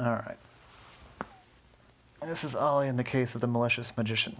All 0.00 0.06
right. 0.06 0.36
This 2.22 2.44
is 2.44 2.54
Ollie 2.54 2.88
in 2.88 2.96
the 2.96 3.04
case 3.04 3.34
of 3.34 3.40
the 3.40 3.46
malicious 3.46 3.96
magician. 3.96 4.36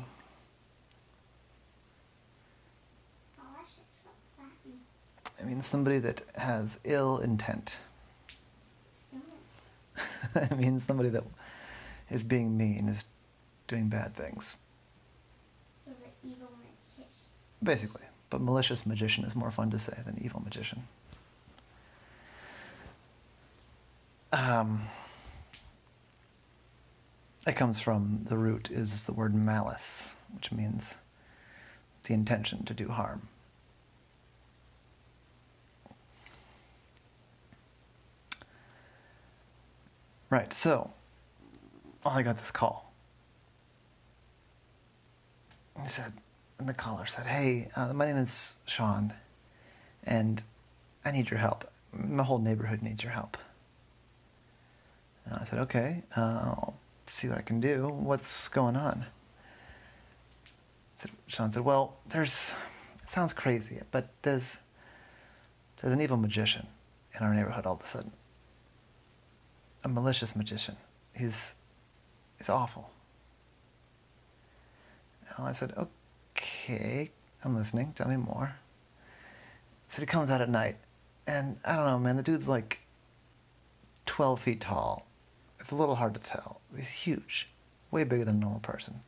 I 5.41 5.45
mean? 5.45 5.63
Somebody 5.63 5.99
that 5.99 6.23
has 6.37 6.79
ill 6.85 7.19
intent. 7.19 7.79
It 10.35 10.57
means 10.59 10.85
somebody 10.85 11.09
that 11.09 11.25
is 12.11 12.23
being 12.23 12.57
mean, 12.57 12.89
is 12.89 13.05
doing 13.67 13.89
bad 13.89 14.15
things, 14.15 14.57
So 15.85 15.91
the 15.91 16.29
evil 16.29 16.49
magician. 16.59 17.11
basically. 17.63 18.03
But 18.31 18.43
malicious 18.43 18.87
magician 18.87 19.25
is 19.25 19.35
more 19.35 19.51
fun 19.51 19.71
to 19.71 19.79
say 19.79 19.95
than 20.05 20.19
evil 20.23 20.41
magician. 20.45 20.83
Um, 24.33 24.83
it 27.49 27.57
comes 27.57 27.81
from 27.81 28.21
the 28.25 28.37
root 28.37 28.71
is 28.71 29.05
the 29.05 29.13
word 29.13 29.35
malice, 29.35 30.17
which 30.35 30.53
means 30.53 30.99
the 32.05 32.13
intention 32.13 32.63
to 32.67 32.75
do 32.75 32.89
harm. 32.89 33.27
Right, 40.29 40.53
so 40.53 40.91
I 42.05 42.21
got 42.23 42.37
this 42.37 42.51
call. 42.51 42.93
He 45.81 45.89
said, 45.89 46.13
and 46.59 46.69
the 46.69 46.75
caller 46.75 47.07
said, 47.07 47.25
Hey, 47.25 47.69
uh, 47.77 47.95
my 47.95 48.05
name 48.05 48.19
is 48.19 48.59
Sean, 48.67 49.15
and 50.05 50.43
I 51.03 51.13
need 51.13 51.31
your 51.31 51.39
help. 51.39 51.65
My 51.93 52.25
whole 52.25 52.41
neighborhood 52.41 52.83
needs 52.83 53.03
your 53.03 53.13
help. 53.13 53.39
And 55.25 55.35
I 55.41 55.45
said, 55.45 55.61
Okay, 55.61 56.03
uh, 56.15 56.21
I'll 56.21 56.75
see 57.13 57.29
what 57.29 57.39
I 57.39 57.43
can 57.43 57.61
do. 57.61 57.89
What's 57.89 58.49
going 58.49 58.77
on? 58.77 59.07
Sean 61.27 61.53
said, 61.53 61.65
Well, 61.65 61.97
there's, 62.09 62.53
it 63.03 63.11
sounds 63.11 63.33
crazy, 63.33 63.81
but 63.91 64.09
there's, 64.23 64.59
there's 65.81 65.93
an 65.93 66.01
evil 66.01 66.17
magician 66.17 66.67
in 67.17 67.25
our 67.25 67.35
neighborhood 67.35 67.67
all 67.67 67.75
of 67.75 67.83
a 67.83 67.87
sudden. 67.87 68.13
A 69.85 69.89
malicious 69.89 70.35
magician. 70.35 70.77
He's, 71.17 71.55
he's 72.37 72.49
awful. 72.49 72.91
And 75.37 75.47
I 75.47 75.53
said, 75.53 75.73
okay, 75.77 77.11
I'm 77.45 77.57
listening. 77.57 77.93
Tell 77.95 78.09
me 78.09 78.17
more. 78.17 78.55
Said 79.89 80.01
he 80.01 80.07
comes 80.07 80.31
out 80.31 80.41
at 80.41 80.51
night, 80.51 80.77
and 81.27 81.59
I 81.65 81.77
don't 81.77 81.87
know, 81.87 81.99
man. 81.99 82.17
The 82.17 82.23
dude's 82.23 82.49
like 82.49 82.81
12 84.07 84.41
feet 84.41 84.61
tall. 84.61 85.07
It's 85.69 85.73
a 85.75 85.77
little 85.77 85.97
hard 85.97 86.15
to 86.15 86.21
tell. 86.21 86.63
He's 86.75 86.89
huge, 86.89 87.47
way 87.91 88.03
bigger 88.03 88.25
than 88.25 88.37
a 88.37 88.41
normal 88.41 88.61
person. 88.61 89.03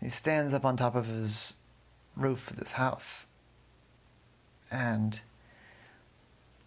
And 0.00 0.10
he 0.10 0.16
stands 0.16 0.54
up 0.54 0.64
on 0.64 0.78
top 0.78 0.94
of 0.94 1.04
his 1.04 1.56
roof 2.16 2.50
of 2.50 2.56
this 2.56 2.72
house, 2.72 3.26
and 4.70 5.20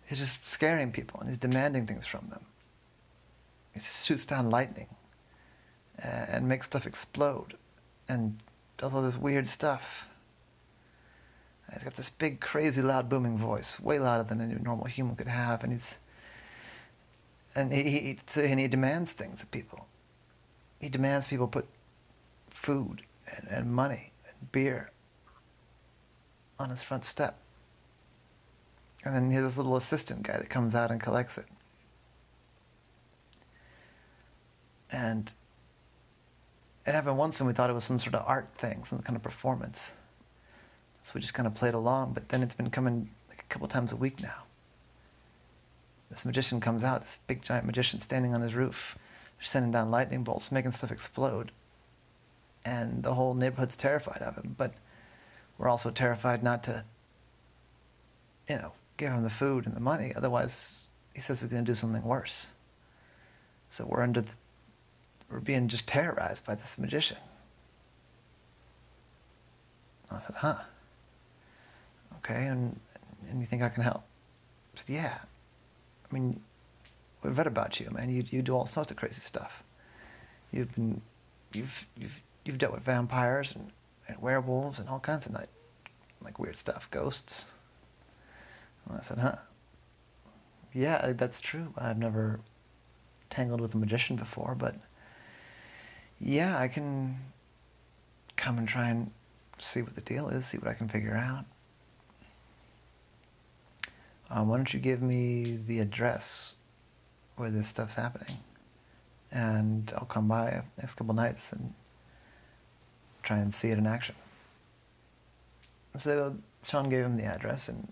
he's 0.05 0.19
just 0.19 0.45
scaring 0.45 0.91
people, 0.91 1.19
and 1.19 1.27
he's 1.27 1.39
demanding 1.39 1.87
things 1.87 2.05
from 2.05 2.27
them. 2.29 2.45
He 3.73 3.79
shoots 3.79 4.23
down 4.23 4.51
lightning 4.51 4.89
and 5.97 6.47
makes 6.47 6.67
stuff 6.67 6.85
explode 6.85 7.55
and 8.07 8.37
does 8.77 8.93
all 8.93 9.01
this 9.01 9.17
weird 9.17 9.47
stuff. 9.47 10.09
And 11.65 11.73
he's 11.73 11.83
got 11.83 11.95
this 11.95 12.09
big, 12.09 12.39
crazy, 12.39 12.83
loud, 12.83 13.09
booming 13.09 13.39
voice, 13.39 13.79
way 13.79 13.97
louder 13.97 14.29
than 14.29 14.41
any 14.41 14.61
normal 14.61 14.85
human 14.85 15.15
could 15.15 15.27
have, 15.27 15.63
and 15.63 15.73
he's 15.73 15.97
and 17.55 17.71
he, 17.71 18.17
and 18.35 18.59
he 18.59 18.67
demands 18.67 19.11
things 19.11 19.41
of 19.41 19.49
people. 19.51 19.87
He 20.79 20.89
demands 20.89 21.27
people 21.27 21.47
put 21.47 21.67
food 22.49 23.01
and, 23.33 23.47
and 23.49 23.71
money 23.73 24.11
and 24.27 24.51
beer 24.51 24.91
on 26.59 26.69
his 26.69 26.83
front 26.83 27.05
step. 27.05 27.39
And 29.03 29.15
then 29.15 29.29
he 29.29 29.35
has 29.35 29.45
this 29.45 29.57
little 29.57 29.77
assistant 29.77 30.23
guy 30.23 30.37
that 30.37 30.49
comes 30.49 30.75
out 30.75 30.91
and 30.91 30.99
collects 30.99 31.37
it. 31.37 31.45
And 34.91 35.31
it 36.85 36.91
happened 36.91 37.17
once 37.17 37.39
and 37.39 37.47
we 37.47 37.53
thought 37.53 37.69
it 37.69 37.73
was 37.73 37.83
some 37.83 37.99
sort 37.99 38.15
of 38.15 38.23
art 38.27 38.49
thing, 38.57 38.83
some 38.83 38.99
kind 38.99 39.15
of 39.15 39.23
performance. 39.23 39.93
So 41.03 41.11
we 41.15 41.21
just 41.21 41.33
kind 41.33 41.47
of 41.47 41.53
played 41.53 41.73
along, 41.73 42.13
but 42.13 42.29
then 42.29 42.41
it's 42.41 42.53
been 42.53 42.69
coming 42.69 43.09
like 43.29 43.39
a 43.39 43.43
couple 43.53 43.67
times 43.67 43.91
a 43.91 43.95
week 43.95 44.21
now. 44.21 44.44
This 46.09 46.25
magician 46.25 46.59
comes 46.59 46.83
out, 46.83 47.01
this 47.01 47.19
big 47.27 47.41
giant 47.41 47.65
magician 47.65 47.99
standing 47.99 48.33
on 48.33 48.41
his 48.41 48.53
roof, 48.53 48.97
sending 49.41 49.71
down 49.71 49.91
lightning 49.91 50.23
bolts, 50.23 50.51
making 50.51 50.71
stuff 50.71 50.91
explode. 50.91 51.51
And 52.63 53.03
the 53.03 53.13
whole 53.13 53.33
neighborhood's 53.33 53.75
terrified 53.75 54.21
of 54.21 54.35
him, 54.35 54.55
but 54.57 54.73
we're 55.57 55.69
also 55.69 55.91
terrified 55.91 56.43
not 56.43 56.63
to, 56.63 56.83
you 58.49 58.55
know, 58.55 58.71
give 58.97 59.11
him 59.11 59.23
the 59.23 59.29
food 59.29 59.65
and 59.65 59.75
the 59.75 59.79
money. 59.81 60.13
Otherwise, 60.15 60.87
he 61.13 61.21
says 61.21 61.41
he's 61.41 61.49
going 61.49 61.65
to 61.65 61.71
do 61.71 61.75
something 61.75 62.03
worse. 62.03 62.47
So 63.69 63.85
we're 63.85 64.01
under 64.01 64.21
the 64.21 64.31
we're 65.31 65.39
being 65.39 65.67
just 65.67 65.87
terrorized 65.87 66.45
by 66.45 66.55
this 66.55 66.77
magician. 66.77 67.17
I 70.11 70.19
said, 70.19 70.35
huh. 70.37 70.59
Okay, 72.17 72.45
and, 72.45 72.79
and 73.29 73.41
you 73.41 73.47
think 73.47 73.61
I 73.61 73.69
can 73.69 73.83
help? 73.83 74.03
I 74.75 74.79
said, 74.79 74.89
yeah. 74.89 75.17
I 76.15 76.19
mean, 76.19 76.41
we've 77.23 77.37
read 77.37 77.47
about 77.47 77.79
you, 77.79 77.89
man. 77.91 78.09
You, 78.09 78.23
you 78.29 78.41
do 78.41 78.55
all 78.55 78.65
sorts 78.65 78.89
of 78.89 78.97
crazy 78.97 79.19
stuff. 79.19 79.63
You've 80.53 80.73
been, 80.73 81.01
you've, 81.51 81.85
you've, 81.97 82.21
you've 82.45 82.57
dealt 82.57 82.73
with 82.73 82.83
vampires 82.83 83.53
and, 83.53 83.69
and 84.07 84.21
werewolves 84.21 84.79
and 84.79 84.87
all 84.87 84.99
kinds 84.99 85.25
of 85.25 85.33
night, 85.33 85.49
like 86.23 86.39
weird 86.39 86.57
stuff, 86.57 86.87
ghosts. 86.89 87.55
And 88.87 88.97
I 88.97 89.01
said, 89.01 89.19
huh. 89.19 89.35
Yeah, 90.73 91.11
that's 91.13 91.41
true. 91.41 91.73
I've 91.77 91.97
never 91.97 92.39
tangled 93.29 93.59
with 93.59 93.73
a 93.73 93.77
magician 93.77 94.15
before, 94.15 94.55
but 94.57 94.75
yeah, 96.19 96.57
I 96.57 96.69
can 96.69 97.17
come 98.37 98.57
and 98.57 98.67
try 98.67 98.89
and 98.89 99.11
see 99.57 99.81
what 99.81 99.95
the 99.95 100.01
deal 100.01 100.29
is, 100.29 100.45
see 100.45 100.57
what 100.57 100.69
I 100.69 100.73
can 100.73 100.87
figure 100.87 101.15
out. 101.15 101.43
Um, 104.29 104.49
why 104.49 104.57
don't 104.57 104.73
you 104.73 104.79
give 104.79 105.01
me 105.01 105.59
the 105.67 105.79
address 105.79 106.55
where 107.35 107.49
this 107.49 107.67
stuff's 107.67 107.95
happening? 107.95 108.37
And 109.31 109.91
I'll 109.95 110.05
come 110.05 110.27
by 110.27 110.63
next 110.77 110.95
couple 110.95 111.13
nights 111.13 111.51
and 111.51 111.73
try 113.23 113.39
and 113.39 113.53
see 113.53 113.69
it 113.69 113.77
in 113.77 113.85
action. 113.85 114.15
So 115.97 116.35
Sean 116.63 116.89
gave 116.89 117.05
him 117.05 117.17
the 117.17 117.25
address, 117.25 117.69
and 117.69 117.91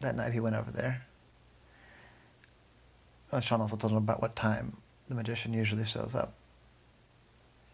that 0.00 0.16
night 0.16 0.32
he 0.32 0.40
went 0.40 0.56
over 0.56 0.70
there. 0.70 1.02
Uh, 3.32 3.40
Sean 3.40 3.60
also 3.60 3.76
told 3.76 3.92
him 3.92 3.98
about 3.98 4.22
what 4.22 4.36
time 4.36 4.76
the 5.08 5.14
magician 5.14 5.52
usually 5.52 5.84
shows 5.84 6.14
up. 6.14 6.34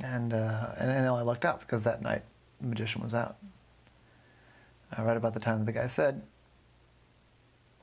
And, 0.03 0.33
uh, 0.33 0.73
and, 0.79 0.91
and 0.91 1.07
I 1.07 1.23
lucked 1.23 1.45
out 1.45 1.61
because 1.61 1.85
that 1.85 2.03
night 2.03 2.23
the 2.61 2.67
magician 2.67 3.03
was 3.03 3.15
out. 3.15 3.37
Uh, 4.97 5.03
right 5.03 5.17
about 5.17 5.35
the 5.35 5.41
time 5.41 5.61
that 5.61 5.67
the 5.67 5.73
guy 5.73 5.87
said, 5.87 6.23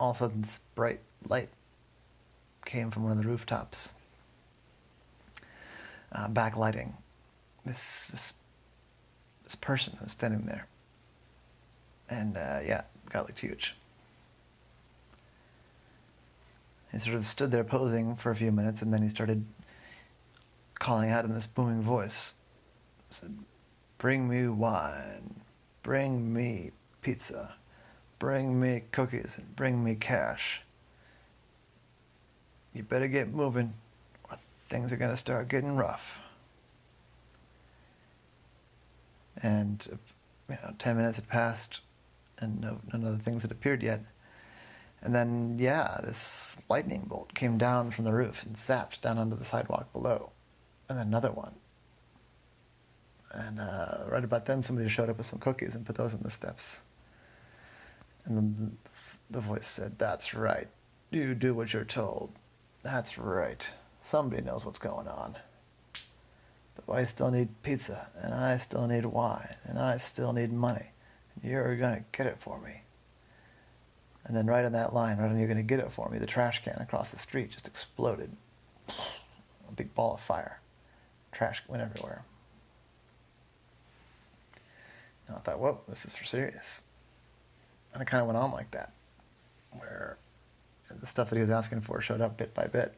all 0.02 0.10
of 0.10 0.16
a 0.16 0.20
sudden 0.20 0.42
this 0.42 0.60
bright 0.74 1.00
light 1.30 1.50
came 2.66 2.90
from 2.90 3.04
one 3.04 3.12
of 3.12 3.20
the 3.20 3.30
rooftops, 3.30 3.94
uh, 6.12 6.28
backlighting 6.28 6.94
this, 7.66 8.08
this, 8.08 8.34
this 9.44 9.54
person 9.54 9.94
who 9.98 10.04
was 10.04 10.12
standing 10.12 10.42
there. 10.48 10.66
And 12.10 12.36
uh, 12.36 12.60
yeah, 12.66 12.82
guy 13.10 13.20
looked 13.20 13.40
huge. 13.40 13.76
He 16.92 16.98
sort 16.98 17.16
of 17.16 17.24
stood 17.24 17.52
there 17.52 17.64
posing 17.64 18.16
for 18.16 18.32
a 18.32 18.36
few 18.36 18.52
minutes 18.52 18.82
and 18.82 18.92
then 18.92 19.04
he 19.04 19.08
started 19.08 19.46
calling 20.80 21.12
out 21.12 21.26
in 21.26 21.34
this 21.34 21.46
booming 21.46 21.84
voice. 21.84 22.34
Said, 23.12 23.38
Bring 24.00 24.28
me 24.28 24.48
wine, 24.48 25.42
bring 25.84 26.34
me 26.34 26.72
pizza, 27.04 27.54
bring 28.22 28.60
me 28.60 28.84
cookies, 28.92 29.40
and 29.40 29.56
bring 29.56 29.84
me 29.84 29.96
cash. 29.96 30.62
You 32.72 32.84
better 32.84 33.08
get 33.08 33.34
moving 33.34 33.74
or 34.30 34.38
things 34.70 34.94
are 34.94 34.96
going 34.96 35.10
to 35.10 35.18
start 35.18 35.48
getting 35.48 35.76
rough. 35.76 36.20
And, 39.42 40.00
you 40.48 40.56
know, 40.64 40.72
10 40.78 40.98
minutes 40.98 41.16
had 41.16 41.28
passed 41.30 41.82
and 42.38 42.62
no, 42.62 42.80
none 42.94 43.04
of 43.08 43.18
the 43.18 43.24
things 43.24 43.42
had 43.42 43.50
appeared 43.50 43.82
yet. 43.82 44.02
And 45.02 45.16
then, 45.16 45.56
yeah, 45.58 46.00
this 46.04 46.60
lightning 46.70 47.06
bolt 47.08 47.34
came 47.34 47.58
down 47.58 47.90
from 47.90 48.06
the 48.06 48.14
roof 48.14 48.44
and 48.44 48.56
zapped 48.56 49.02
down 49.02 49.18
onto 49.18 49.36
the 49.36 49.46
sidewalk 49.46 49.92
below. 49.94 50.30
And 50.90 51.00
then 51.00 51.08
another 51.08 51.32
one. 51.32 51.56
And 53.34 53.60
uh, 53.60 54.04
right 54.08 54.24
about 54.24 54.46
then, 54.46 54.62
somebody 54.62 54.90
showed 54.90 55.10
up 55.10 55.18
with 55.18 55.26
some 55.26 55.40
cookies 55.40 55.74
and 55.74 55.84
put 55.84 55.96
those 55.96 56.14
in 56.14 56.22
the 56.22 56.30
steps. 56.30 56.82
And 58.26 58.38
then 58.38 58.78
the 59.30 59.42
voice 59.42 59.68
said, 59.68 59.98
That's 59.98 60.34
right. 60.34 60.68
You 61.10 61.34
do 61.36 61.54
what 61.54 61.74
you're 61.74 61.86
told. 61.86 62.32
That's 62.84 63.18
right. 63.18 63.72
Somebody 64.02 64.42
knows 64.42 64.66
what's 64.66 64.80
going 64.80 65.08
on. 65.08 65.36
But 66.88 66.94
I 66.94 67.04
still 67.04 67.32
need 67.32 67.50
pizza, 67.64 68.08
and 68.22 68.34
I 68.34 68.58
still 68.58 68.88
need 68.88 69.06
wine, 69.06 69.56
and 69.66 69.78
I 69.78 69.98
still 69.98 70.34
need 70.34 70.52
money. 70.52 70.92
And 71.36 71.52
you're 71.52 71.76
going 71.76 71.96
to 71.96 72.04
get 72.12 72.28
it 72.28 72.38
for 72.40 72.60
me. 72.60 72.82
And 74.26 74.36
then 74.36 74.46
right 74.46 74.66
on 74.66 74.72
that 74.74 74.94
line, 74.94 75.18
right 75.18 75.30
on 75.30 75.38
you're 75.38 75.48
going 75.48 75.58
to 75.58 75.64
get 75.64 75.80
it 75.80 75.92
for 75.92 76.10
me, 76.10 76.18
the 76.18 76.26
trash 76.26 76.64
can 76.64 76.78
across 76.80 77.12
the 77.12 77.20
street 77.20 77.52
just 77.52 77.68
exploded. 77.68 78.32
A 78.88 79.74
big 79.76 79.94
ball 79.96 80.16
of 80.16 80.22
fire. 80.22 80.60
Trash 81.32 81.62
went 81.68 81.82
everywhere. 81.82 82.24
And 85.28 85.38
I 85.38 85.40
thought, 85.40 85.60
whoa, 85.60 85.82
this 85.88 86.06
is 86.06 86.14
for 86.14 86.26
serious. 86.26 86.82
And 87.94 88.02
it 88.02 88.06
kind 88.06 88.22
of 88.22 88.28
went 88.28 88.38
on 88.38 88.52
like 88.52 88.72
that, 88.72 88.92
where 89.78 90.18
the 90.90 91.08
stuff 91.08 91.30
that 91.30 91.36
he 91.36 91.42
was 91.42 91.50
asking 91.50 91.82
for 91.82 92.02
showed 92.02 92.22
up 92.22 92.38
bit 92.38 92.54
by 92.54 92.68
bit. 92.68 92.94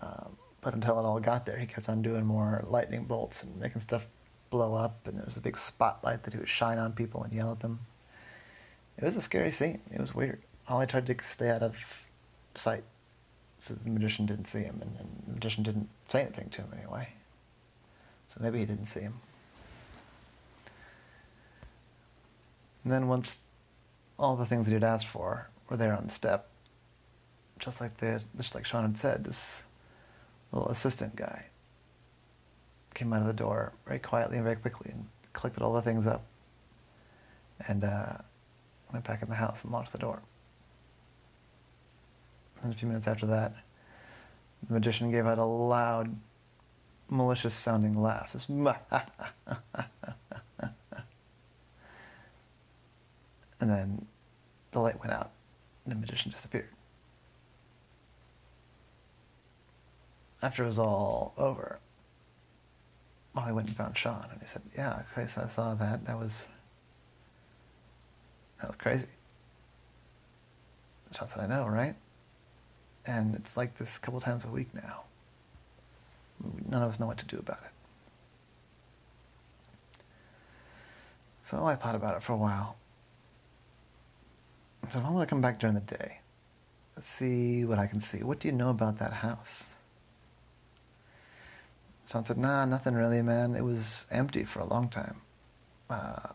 Um, 0.00 0.36
but 0.60 0.74
until 0.74 0.98
it 0.98 1.02
all 1.02 1.20
got 1.20 1.46
there, 1.46 1.58
he 1.58 1.66
kept 1.66 1.88
on 1.88 2.02
doing 2.02 2.24
more 2.24 2.64
lightning 2.66 3.04
bolts 3.04 3.42
and 3.42 3.56
making 3.58 3.80
stuff 3.80 4.06
blow 4.50 4.74
up. 4.74 5.06
And 5.06 5.16
there 5.16 5.24
was 5.24 5.36
a 5.36 5.40
big 5.40 5.56
spotlight 5.56 6.22
that 6.22 6.32
he 6.32 6.38
would 6.38 6.48
shine 6.48 6.78
on 6.78 6.92
people 6.92 7.22
and 7.22 7.32
yell 7.32 7.52
at 7.52 7.60
them. 7.60 7.80
It 8.98 9.04
was 9.04 9.16
a 9.16 9.22
scary 9.22 9.50
scene. 9.50 9.80
It 9.92 10.00
was 10.00 10.14
weird. 10.14 10.40
Ollie 10.68 10.86
tried 10.86 11.06
to 11.06 11.16
stay 11.22 11.50
out 11.50 11.62
of 11.62 11.76
sight 12.54 12.84
so 13.60 13.74
the 13.74 13.90
magician 13.90 14.24
didn't 14.24 14.46
see 14.46 14.60
him, 14.60 14.78
and, 14.80 14.96
and 14.98 15.22
the 15.26 15.34
magician 15.34 15.62
didn't 15.62 15.88
say 16.08 16.22
anything 16.22 16.48
to 16.50 16.62
him 16.62 16.72
anyway. 16.76 17.08
So 18.30 18.40
maybe 18.40 18.58
he 18.58 18.64
didn't 18.64 18.86
see 18.86 19.00
him. 19.00 19.20
And 22.84 22.92
then 22.92 23.08
once 23.08 23.36
all 24.20 24.36
the 24.36 24.46
things 24.46 24.66
that 24.66 24.74
he'd 24.74 24.84
asked 24.84 25.06
for 25.06 25.48
were 25.68 25.76
there 25.76 25.94
on 25.94 26.04
the 26.04 26.12
step, 26.12 26.48
just 27.58 27.80
like 27.80 27.96
the 27.96 28.22
just 28.36 28.54
like 28.54 28.66
Sean 28.66 28.82
had 28.82 28.98
said, 28.98 29.24
this 29.24 29.64
little 30.52 30.68
assistant 30.68 31.16
guy 31.16 31.46
came 32.94 33.12
out 33.12 33.22
of 33.22 33.26
the 33.26 33.32
door 33.32 33.72
very 33.86 33.98
quietly 33.98 34.36
and 34.36 34.44
very 34.44 34.56
quickly 34.56 34.90
and 34.92 35.06
collected 35.32 35.62
all 35.62 35.72
the 35.72 35.80
things 35.80 36.06
up 36.06 36.22
and 37.66 37.84
uh, 37.84 38.12
went 38.92 39.04
back 39.04 39.22
in 39.22 39.28
the 39.28 39.34
house 39.34 39.64
and 39.64 39.72
locked 39.72 39.92
the 39.92 39.98
door. 39.98 40.20
And 42.62 42.74
a 42.74 42.76
few 42.76 42.88
minutes 42.88 43.06
after 43.06 43.26
that, 43.26 43.54
the 44.66 44.74
magician 44.74 45.10
gave 45.10 45.24
out 45.26 45.38
a 45.38 45.44
loud, 45.44 46.14
malicious 47.08 47.54
sounding 47.54 48.00
laugh. 48.00 48.32
This 48.32 48.48
and 53.60 53.70
then 53.70 54.06
the 54.72 54.80
light 54.80 54.98
went 55.00 55.12
out 55.12 55.30
and 55.84 55.94
the 55.94 55.98
magician 55.98 56.30
disappeared. 56.30 56.68
After 60.42 60.62
it 60.62 60.66
was 60.66 60.78
all 60.78 61.34
over, 61.36 61.78
Ollie 63.36 63.52
went 63.52 63.68
and 63.68 63.76
found 63.76 63.96
Sean 63.96 64.26
and 64.32 64.40
he 64.40 64.46
said, 64.46 64.62
Yeah, 64.76 65.02
I 65.16 65.26
saw 65.26 65.74
that. 65.74 66.06
That 66.06 66.18
was 66.18 66.48
that 68.60 68.68
was 68.68 68.76
crazy. 68.76 69.06
Sean 71.12 71.28
said, 71.28 71.40
I 71.40 71.46
know, 71.46 71.66
right? 71.66 71.94
And 73.06 73.34
it's 73.34 73.56
like 73.56 73.76
this 73.78 73.96
a 73.96 74.00
couple 74.00 74.20
times 74.20 74.44
a 74.44 74.48
week 74.48 74.68
now. 74.74 75.02
None 76.68 76.82
of 76.82 76.90
us 76.90 77.00
know 77.00 77.06
what 77.06 77.18
to 77.18 77.24
do 77.24 77.38
about 77.38 77.60
it. 77.64 77.70
So 81.44 81.64
I 81.64 81.74
thought 81.74 81.94
about 81.94 82.16
it 82.16 82.22
for 82.22 82.32
a 82.32 82.36
while. 82.36 82.76
Well, 84.82 85.06
I'm 85.06 85.18
to 85.18 85.26
come 85.26 85.40
back 85.40 85.60
during 85.60 85.74
the 85.74 85.80
day. 85.80 86.20
Let's 86.96 87.08
see 87.08 87.64
what 87.64 87.78
I 87.78 87.86
can 87.86 88.00
see. 88.00 88.22
What 88.22 88.40
do 88.40 88.48
you 88.48 88.52
know 88.52 88.70
about 88.70 88.98
that 88.98 89.12
house? 89.12 89.68
Sean 92.10 92.24
said, 92.24 92.38
nah, 92.38 92.64
nothing 92.64 92.94
really, 92.94 93.22
man. 93.22 93.54
It 93.54 93.62
was 93.62 94.06
empty 94.10 94.44
for 94.44 94.58
a 94.60 94.64
long 94.64 94.88
time. 94.88 95.20
Uh, 95.88 96.30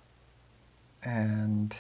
and 1.04 1.76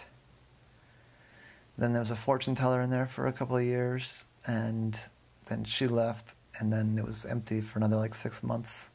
then 1.78 1.94
there 1.94 2.02
was 2.02 2.12
a 2.12 2.16
fortune 2.16 2.56
teller 2.56 2.82
in 2.82 2.90
there 2.90 3.08
for 3.08 3.28
a 3.28 3.34
couple 3.34 3.56
of 3.56 3.64
years, 3.64 4.26
and 4.46 5.00
then 5.46 5.64
she 5.64 5.88
left, 5.88 6.36
and 6.60 6.72
then 6.72 6.98
it 6.98 7.06
was 7.06 7.26
empty 7.26 7.62
for 7.62 7.80
another 7.80 7.96
like 7.96 8.16
six 8.16 8.44
months. 8.44 8.88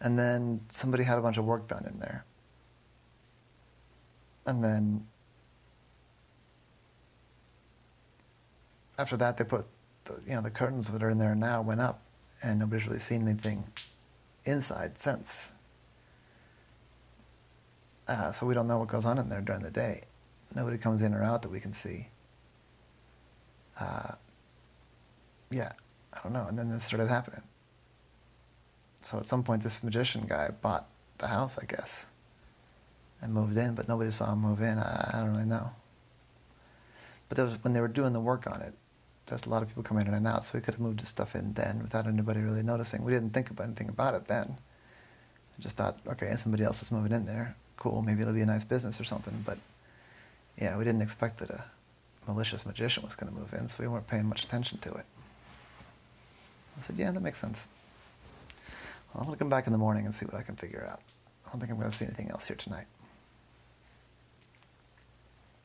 And 0.00 0.18
then 0.18 0.62
somebody 0.70 1.04
had 1.04 1.18
a 1.18 1.22
bunch 1.22 1.36
of 1.36 1.44
work 1.44 1.68
done 1.68 1.86
in 1.86 2.00
there. 2.00 2.24
And 4.46 4.64
then 4.64 5.06
after 9.02 9.16
that, 9.16 9.36
they 9.36 9.44
put 9.44 9.66
the, 10.04 10.20
you 10.26 10.34
know 10.34 10.40
the 10.40 10.50
curtains 10.50 10.88
that 10.88 11.02
are 11.02 11.10
in 11.10 11.18
there 11.18 11.34
now 11.34 11.60
went 11.60 11.80
up, 11.80 12.02
and 12.42 12.60
nobody's 12.60 12.86
really 12.86 13.00
seen 13.00 13.28
anything 13.28 13.64
inside 14.44 14.92
since. 14.98 15.50
Uh, 18.06 18.30
so 18.30 18.46
we 18.46 18.54
don't 18.54 18.68
know 18.68 18.78
what 18.78 18.88
goes 18.88 19.04
on 19.04 19.18
in 19.18 19.28
there 19.28 19.40
during 19.40 19.62
the 19.62 19.70
day. 19.70 20.02
Nobody 20.54 20.78
comes 20.78 21.02
in 21.02 21.14
or 21.14 21.22
out 21.22 21.42
that 21.42 21.50
we 21.50 21.58
can 21.58 21.72
see. 21.72 22.08
Uh, 23.78 24.12
yeah, 25.50 25.72
I 26.12 26.20
don't 26.22 26.32
know. 26.32 26.46
And 26.48 26.58
then 26.58 26.68
this 26.68 26.84
started 26.84 27.08
happening. 27.08 27.42
So 29.02 29.18
at 29.18 29.26
some 29.26 29.42
point, 29.42 29.62
this 29.62 29.82
magician 29.82 30.26
guy 30.28 30.50
bought 30.50 30.88
the 31.18 31.26
house, 31.26 31.58
I 31.58 31.64
guess, 31.64 32.06
and 33.20 33.32
moved 33.32 33.56
in, 33.56 33.74
but 33.74 33.88
nobody 33.88 34.10
saw 34.10 34.32
him 34.32 34.40
move 34.40 34.60
in. 34.60 34.78
I, 34.78 35.10
I 35.14 35.20
don't 35.20 35.32
really 35.32 35.46
know. 35.46 35.70
But 37.28 37.38
was, 37.38 37.54
when 37.62 37.72
they 37.72 37.80
were 37.80 37.88
doing 37.88 38.12
the 38.12 38.20
work 38.20 38.46
on 38.46 38.60
it, 38.60 38.74
there's 39.26 39.46
a 39.46 39.48
lot 39.48 39.62
of 39.62 39.68
people 39.68 39.82
coming 39.82 40.06
in 40.06 40.14
and 40.14 40.26
out, 40.26 40.44
so 40.44 40.58
we 40.58 40.62
could 40.62 40.74
have 40.74 40.80
moved 40.80 41.00
his 41.00 41.08
stuff 41.08 41.34
in 41.34 41.52
then 41.54 41.80
without 41.82 42.06
anybody 42.06 42.40
really 42.40 42.62
noticing. 42.62 43.04
We 43.04 43.12
didn't 43.12 43.30
think 43.30 43.50
about 43.50 43.64
anything 43.66 43.88
about 43.88 44.14
it 44.14 44.24
then. 44.26 44.56
I 45.58 45.62
just 45.62 45.76
thought, 45.76 45.98
okay, 46.06 46.32
somebody 46.36 46.64
else 46.64 46.82
is 46.82 46.90
moving 46.90 47.12
in 47.12 47.24
there. 47.26 47.54
Cool, 47.76 48.02
maybe 48.02 48.22
it'll 48.22 48.34
be 48.34 48.40
a 48.40 48.46
nice 48.46 48.64
business 48.64 49.00
or 49.00 49.04
something. 49.04 49.42
But 49.46 49.58
yeah, 50.60 50.76
we 50.76 50.84
didn't 50.84 51.02
expect 51.02 51.38
that 51.38 51.50
a 51.50 51.64
malicious 52.26 52.66
magician 52.66 53.02
was 53.02 53.14
going 53.14 53.32
to 53.32 53.38
move 53.38 53.52
in, 53.54 53.68
so 53.68 53.82
we 53.82 53.88
weren't 53.88 54.06
paying 54.06 54.26
much 54.26 54.44
attention 54.44 54.78
to 54.78 54.90
it. 54.92 55.04
I 56.78 56.82
said, 56.82 56.96
yeah, 56.96 57.10
that 57.10 57.20
makes 57.20 57.38
sense. 57.38 57.68
Well, 59.12 59.20
I'm 59.20 59.26
going 59.26 59.36
to 59.36 59.38
come 59.38 59.50
back 59.50 59.66
in 59.66 59.72
the 59.72 59.78
morning 59.78 60.06
and 60.06 60.14
see 60.14 60.24
what 60.24 60.34
I 60.34 60.42
can 60.42 60.56
figure 60.56 60.86
out. 60.90 61.00
I 61.46 61.50
don't 61.50 61.60
think 61.60 61.70
I'm 61.70 61.78
going 61.78 61.90
to 61.90 61.96
see 61.96 62.06
anything 62.06 62.30
else 62.30 62.46
here 62.46 62.56
tonight. 62.56 62.86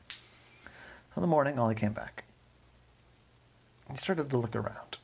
So 0.08 0.16
in 1.16 1.22
the 1.22 1.28
morning, 1.28 1.58
Ollie 1.58 1.74
came 1.74 1.92
back. 1.92 2.24
He 3.90 3.96
started 3.96 4.30
to 4.30 4.38
look 4.38 4.54
around. 4.54 4.98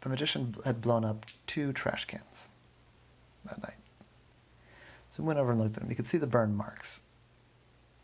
The 0.00 0.08
magician 0.08 0.54
had 0.64 0.80
blown 0.80 1.04
up 1.04 1.26
two 1.46 1.72
trash 1.72 2.04
cans 2.04 2.48
that 3.46 3.60
night. 3.62 3.76
So 5.10 5.22
we 5.22 5.28
went 5.28 5.38
over 5.38 5.52
and 5.52 5.60
looked 5.60 5.76
at 5.76 5.82
them. 5.82 5.90
You 5.90 5.96
could 5.96 6.06
see 6.06 6.18
the 6.18 6.26
burn 6.26 6.54
marks. 6.56 7.00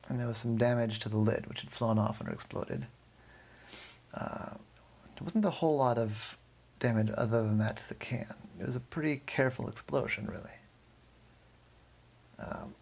And 0.08 0.18
there 0.18 0.26
was 0.26 0.38
some 0.38 0.56
damage 0.56 0.98
to 1.00 1.08
the 1.08 1.18
lid, 1.18 1.46
which 1.46 1.60
had 1.60 1.70
flown 1.70 1.98
off 1.98 2.18
when 2.18 2.28
it 2.28 2.32
exploded. 2.32 2.86
Uh, 4.14 4.54
there 5.14 5.24
wasn't 5.24 5.44
a 5.44 5.50
whole 5.50 5.76
lot 5.76 5.98
of 5.98 6.36
damage 6.78 7.10
other 7.16 7.42
than 7.42 7.58
that 7.58 7.76
to 7.76 7.88
the 7.88 7.94
can. 7.94 8.34
It 8.58 8.66
was 8.66 8.76
a 8.76 8.80
pretty 8.80 9.22
careful 9.26 9.68
explosion, 9.68 10.26
really. 10.26 10.50
Um, 12.38 12.74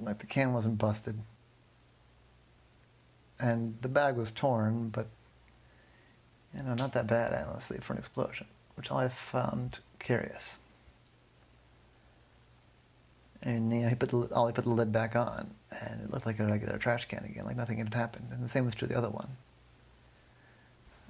like 0.00 0.18
the 0.18 0.26
can 0.26 0.52
wasn't 0.52 0.78
busted, 0.78 1.18
and 3.40 3.76
the 3.80 3.88
bag 3.88 4.16
was 4.16 4.30
torn, 4.30 4.88
but 4.90 5.06
you 6.54 6.62
know, 6.62 6.74
not 6.74 6.92
that 6.92 7.06
bad, 7.06 7.32
honestly, 7.48 7.78
for 7.78 7.92
an 7.92 7.98
explosion, 7.98 8.46
which 8.74 8.90
I 8.90 9.08
found 9.08 9.78
curious. 9.98 10.58
And 13.42 13.72
he 13.72 13.94
put 13.94 14.10
the 14.10 14.28
Ollie 14.34 14.52
put 14.52 14.64
the 14.64 14.70
lid 14.70 14.92
back 14.92 15.16
on, 15.16 15.50
and 15.80 16.02
it 16.02 16.10
looked 16.10 16.26
like 16.26 16.38
a 16.40 16.44
regular 16.44 16.76
trash 16.76 17.06
can 17.06 17.24
again, 17.24 17.46
like 17.46 17.56
nothing 17.56 17.78
had 17.78 17.92
happened. 17.94 18.28
And 18.32 18.44
the 18.44 18.48
same 18.48 18.66
was 18.66 18.74
true 18.74 18.86
of 18.86 18.90
the 18.90 18.98
other 18.98 19.08
one. 19.08 19.28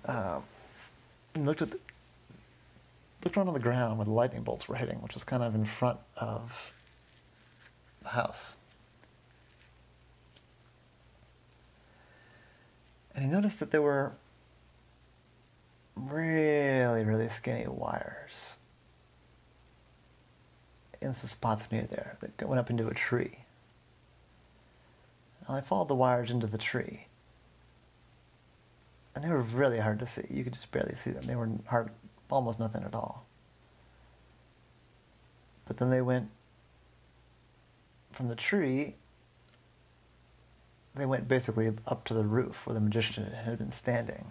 Um, 0.04 0.42
looked 1.34 1.62
at 1.62 1.70
the, 1.70 1.78
looked 3.24 3.36
around 3.36 3.48
on 3.48 3.54
the 3.54 3.60
ground 3.60 3.98
where 3.98 4.04
the 4.04 4.12
lightning 4.12 4.42
bolts 4.42 4.68
were 4.68 4.76
hitting, 4.76 5.02
which 5.02 5.14
was 5.14 5.24
kind 5.24 5.42
of 5.42 5.54
in 5.54 5.64
front 5.64 5.98
of 6.16 6.72
the 8.02 8.10
house. 8.10 8.56
And 13.14 13.24
I 13.24 13.28
noticed 13.28 13.60
that 13.60 13.70
there 13.70 13.82
were 13.82 14.12
really, 15.96 17.04
really 17.04 17.28
skinny 17.28 17.66
wires 17.66 18.56
in 21.02 21.14
some 21.14 21.28
spots 21.28 21.70
near 21.72 21.82
there 21.84 22.18
that 22.20 22.46
went 22.46 22.60
up 22.60 22.70
into 22.70 22.88
a 22.88 22.94
tree. 22.94 23.40
And 25.46 25.56
I 25.56 25.60
followed 25.60 25.88
the 25.88 25.94
wires 25.94 26.30
into 26.30 26.46
the 26.46 26.58
tree. 26.58 27.06
And 29.14 29.24
they 29.24 29.28
were 29.28 29.42
really 29.42 29.78
hard 29.78 29.98
to 30.00 30.06
see. 30.06 30.22
You 30.30 30.44
could 30.44 30.54
just 30.54 30.70
barely 30.70 30.94
see 30.94 31.10
them. 31.10 31.24
They 31.26 31.34
were 31.34 31.50
hard, 31.66 31.90
almost 32.30 32.60
nothing 32.60 32.84
at 32.84 32.94
all. 32.94 33.26
But 35.66 35.78
then 35.78 35.90
they 35.90 36.02
went 36.02 36.30
from 38.12 38.28
the 38.28 38.36
tree 38.36 38.96
they 41.00 41.06
went 41.06 41.28
basically 41.28 41.72
up 41.86 42.04
to 42.04 42.14
the 42.14 42.24
roof 42.24 42.66
where 42.66 42.74
the 42.74 42.80
magician 42.80 43.24
had 43.24 43.58
been 43.58 43.72
standing. 43.72 44.26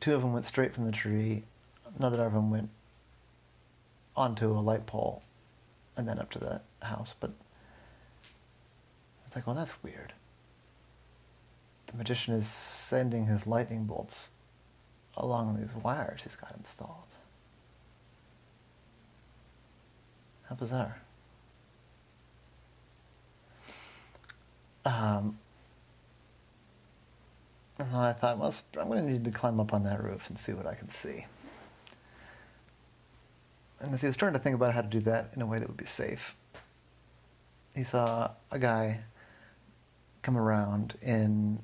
two 0.00 0.14
of 0.14 0.20
them 0.20 0.32
went 0.32 0.44
straight 0.44 0.74
from 0.74 0.84
the 0.84 0.92
tree. 0.92 1.44
Another 1.96 2.24
of 2.24 2.34
them 2.34 2.50
went 2.50 2.68
onto 4.14 4.50
a 4.50 4.60
light 4.60 4.86
pole 4.86 5.22
and 5.96 6.06
then 6.06 6.18
up 6.18 6.30
to 6.32 6.38
the 6.38 6.60
house. 6.82 7.14
But 7.18 7.30
it's 9.26 9.34
like, 9.34 9.46
well, 9.46 9.56
that's 9.56 9.82
weird. 9.82 10.12
The 11.86 11.96
magician 11.96 12.34
is 12.34 12.46
sending 12.46 13.26
his 13.26 13.46
lightning 13.46 13.84
bolts 13.84 14.30
along 15.16 15.58
these 15.58 15.74
wires 15.74 16.22
he's 16.22 16.36
got 16.36 16.54
installed. 16.56 16.90
How 20.48 20.54
bizarre. 20.54 21.00
Um, 24.84 25.38
Uh-huh, 27.78 28.00
I 28.00 28.12
thought, 28.14 28.38
well, 28.38 28.54
I'm 28.80 28.88
going 28.88 29.04
to 29.04 29.12
need 29.12 29.24
to 29.24 29.30
climb 29.30 29.60
up 29.60 29.74
on 29.74 29.82
that 29.82 30.02
roof 30.02 30.28
and 30.28 30.38
see 30.38 30.52
what 30.52 30.66
I 30.66 30.74
can 30.74 30.90
see. 30.90 31.26
And 33.80 33.92
as 33.92 34.00
he 34.00 34.06
was 34.06 34.14
starting 34.14 34.38
to 34.38 34.42
think 34.42 34.54
about 34.54 34.72
how 34.72 34.80
to 34.80 34.88
do 34.88 35.00
that 35.00 35.32
in 35.36 35.42
a 35.42 35.46
way 35.46 35.58
that 35.58 35.68
would 35.68 35.76
be 35.76 35.84
safe, 35.84 36.34
he 37.74 37.84
saw 37.84 38.30
a 38.50 38.58
guy 38.58 39.04
come 40.22 40.38
around 40.38 40.94
in 41.02 41.60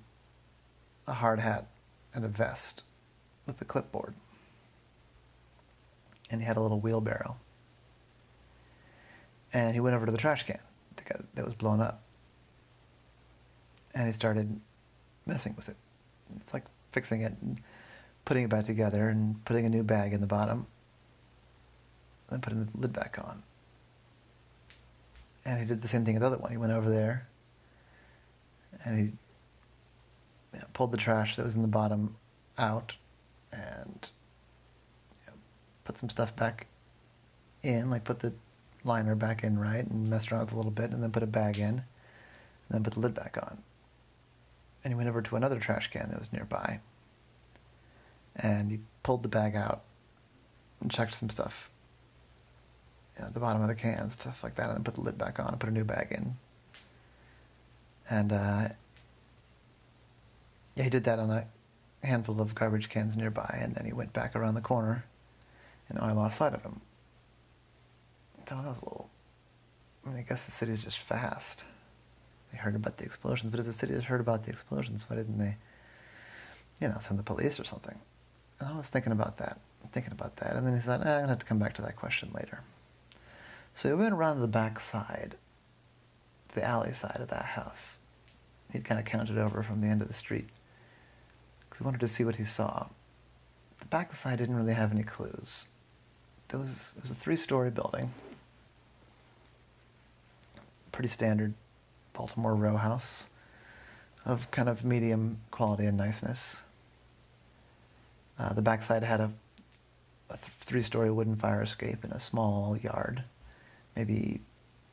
a 1.06 1.14
hard 1.14 1.40
hat 1.40 1.66
and 2.12 2.24
a 2.24 2.28
vest 2.28 2.82
with 3.46 3.58
a 3.62 3.64
clipboard. 3.64 4.14
And 6.30 6.42
he 6.42 6.46
had 6.46 6.58
a 6.58 6.60
little 6.60 6.80
wheelbarrow. 6.80 7.36
And 9.54 9.74
he 9.74 9.80
went 9.80 9.96
over 9.96 10.06
to 10.06 10.12
the 10.12 10.18
trash 10.18 10.44
can 10.44 10.60
that 11.34 11.44
was 11.44 11.54
blown 11.54 11.80
up. 11.80 12.02
And 13.94 14.06
he 14.06 14.12
started 14.12 14.60
messing 15.26 15.54
with 15.56 15.68
it. 15.68 15.76
It's 16.40 16.54
like 16.54 16.64
fixing 16.92 17.22
it 17.22 17.34
and 17.40 17.60
putting 18.24 18.44
it 18.44 18.50
back 18.50 18.64
together 18.64 19.08
and 19.08 19.44
putting 19.44 19.66
a 19.66 19.68
new 19.68 19.82
bag 19.82 20.12
in 20.12 20.20
the 20.20 20.26
bottom. 20.26 20.66
And 22.28 22.36
then 22.36 22.40
putting 22.40 22.64
the 22.64 22.70
lid 22.78 22.92
back 22.92 23.18
on. 23.22 23.42
And 25.44 25.58
he 25.58 25.66
did 25.66 25.82
the 25.82 25.88
same 25.88 26.04
thing 26.04 26.14
with 26.14 26.22
the 26.22 26.26
other 26.28 26.38
one. 26.38 26.50
He 26.50 26.56
went 26.56 26.72
over 26.72 26.88
there 26.88 27.28
and 28.84 28.98
he 28.98 29.04
you 30.52 30.60
know, 30.60 30.66
pulled 30.72 30.92
the 30.92 30.98
trash 30.98 31.36
that 31.36 31.44
was 31.44 31.56
in 31.56 31.62
the 31.62 31.68
bottom 31.68 32.16
out 32.58 32.94
and 33.52 34.08
you 35.20 35.26
know, 35.26 35.38
put 35.84 35.98
some 35.98 36.08
stuff 36.08 36.34
back 36.36 36.66
in, 37.62 37.90
like 37.90 38.04
put 38.04 38.20
the 38.20 38.32
liner 38.84 39.14
back 39.14 39.44
in 39.44 39.58
right 39.58 39.86
and 39.86 40.10
messed 40.10 40.32
around 40.32 40.44
with 40.44 40.52
a 40.52 40.56
little 40.56 40.70
bit 40.70 40.90
and 40.90 41.02
then 41.02 41.12
put 41.12 41.22
a 41.22 41.26
bag 41.26 41.58
in 41.58 41.68
and 41.68 41.84
then 42.70 42.82
put 42.82 42.94
the 42.94 43.00
lid 43.00 43.14
back 43.14 43.36
on. 43.40 43.58
And 44.84 44.92
he 44.92 44.96
went 44.96 45.08
over 45.08 45.22
to 45.22 45.36
another 45.36 45.58
trash 45.58 45.90
can 45.90 46.10
that 46.10 46.18
was 46.18 46.32
nearby 46.32 46.80
and 48.36 48.70
he 48.70 48.80
pulled 49.02 49.22
the 49.22 49.28
bag 49.28 49.56
out 49.56 49.82
and 50.80 50.90
checked 50.90 51.14
some 51.14 51.30
stuff 51.30 51.70
you 53.16 53.22
know, 53.22 53.28
at 53.28 53.34
the 53.34 53.40
bottom 53.40 53.62
of 53.62 53.68
the 53.68 53.74
can, 53.74 54.10
stuff 54.10 54.42
like 54.42 54.54
that, 54.56 54.68
and 54.68 54.76
then 54.76 54.84
put 54.84 54.94
the 54.94 55.00
lid 55.00 55.18
back 55.18 55.38
on 55.38 55.48
and 55.48 55.60
put 55.60 55.68
a 55.68 55.72
new 55.72 55.84
bag 55.84 56.08
in. 56.10 56.36
And 58.08 58.32
uh, 58.32 58.68
yeah, 60.74 60.84
he 60.84 60.90
did 60.90 61.04
that 61.04 61.18
on 61.18 61.30
a 61.30 61.46
handful 62.02 62.40
of 62.40 62.54
garbage 62.54 62.88
cans 62.88 63.16
nearby, 63.16 63.58
and 63.60 63.74
then 63.74 63.84
he 63.84 63.92
went 63.92 64.12
back 64.12 64.34
around 64.34 64.54
the 64.54 64.60
corner, 64.60 65.04
and 65.88 65.98
I 65.98 66.12
lost 66.12 66.38
sight 66.38 66.54
of 66.54 66.62
him. 66.62 66.80
So 68.48 68.56
that 68.56 68.64
was 68.64 68.78
a 68.78 68.84
little. 68.84 69.08
I 70.04 70.08
mean, 70.08 70.18
I 70.18 70.22
guess 70.22 70.44
the 70.46 70.52
city's 70.52 70.82
just 70.82 70.98
fast. 70.98 71.64
They 72.52 72.58
heard 72.58 72.76
about 72.76 72.98
the 72.98 73.04
explosions, 73.04 73.50
but 73.50 73.60
if 73.60 73.66
the 73.66 73.72
city 73.72 73.94
has 73.94 74.04
heard 74.04 74.20
about 74.20 74.44
the 74.44 74.50
explosions, 74.50 75.06
why 75.08 75.16
didn't 75.16 75.38
they, 75.38 75.56
you 76.80 76.88
know, 76.88 76.98
send 77.00 77.18
the 77.18 77.24
police 77.24 77.58
or 77.58 77.64
something? 77.64 77.98
And 78.60 78.68
I 78.68 78.76
was 78.76 78.88
thinking 78.88 79.12
about 79.12 79.38
that, 79.38 79.58
thinking 79.92 80.12
about 80.12 80.36
that, 80.36 80.54
and 80.54 80.66
then 80.66 80.74
he 80.74 80.80
thought, 80.80 81.00
eh, 81.00 81.10
I'm 81.10 81.20
gonna 81.20 81.28
have 81.28 81.38
to 81.38 81.46
come 81.46 81.58
back 81.58 81.74
to 81.74 81.82
that 81.82 81.96
question 81.96 82.30
later. 82.34 82.60
So 83.74 83.88
he 83.88 83.94
went 83.94 84.12
around 84.12 84.40
the 84.40 84.46
back 84.46 84.78
side, 84.78 85.36
the 86.54 86.62
alley 86.62 86.92
side 86.92 87.18
of 87.20 87.28
that 87.28 87.44
house. 87.44 87.98
He'd 88.70 88.84
kind 88.84 89.00
of 89.00 89.06
counted 89.06 89.38
over 89.38 89.62
from 89.62 89.80
the 89.80 89.86
end 89.86 90.02
of 90.02 90.08
the 90.08 90.14
street 90.14 90.48
because 91.60 91.78
he 91.78 91.84
wanted 91.84 92.00
to 92.00 92.08
see 92.08 92.24
what 92.24 92.36
he 92.36 92.44
saw. 92.44 92.86
The 93.78 93.86
back 93.86 94.12
side 94.12 94.38
didn't 94.38 94.56
really 94.56 94.74
have 94.74 94.92
any 94.92 95.02
clues. 95.02 95.68
There 96.48 96.60
was, 96.60 96.92
it 96.96 97.00
was 97.00 97.10
a 97.10 97.14
three-story 97.14 97.70
building, 97.70 98.12
pretty 100.92 101.08
standard 101.08 101.54
Baltimore 102.12 102.54
row 102.54 102.76
house 102.76 103.28
of 104.24 104.50
kind 104.50 104.68
of 104.68 104.84
medium 104.84 105.38
quality 105.50 105.86
and 105.86 105.96
niceness. 105.96 106.64
Uh, 108.38 108.52
the 108.52 108.62
backside 108.62 109.02
had 109.02 109.20
a, 109.20 109.30
a 110.30 110.36
th- 110.36 110.52
three-story 110.60 111.10
wooden 111.10 111.36
fire 111.36 111.62
escape 111.62 112.04
in 112.04 112.12
a 112.12 112.20
small 112.20 112.76
yard, 112.76 113.24
maybe 113.96 114.40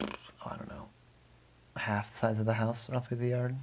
oh, 0.01 0.07
I 0.45 0.57
don't 0.57 0.69
know, 0.69 0.87
half 1.77 2.11
the 2.11 2.17
size 2.17 2.39
of 2.39 2.45
the 2.45 2.53
house, 2.53 2.89
roughly 2.89 3.17
the 3.17 3.27
yard. 3.27 3.55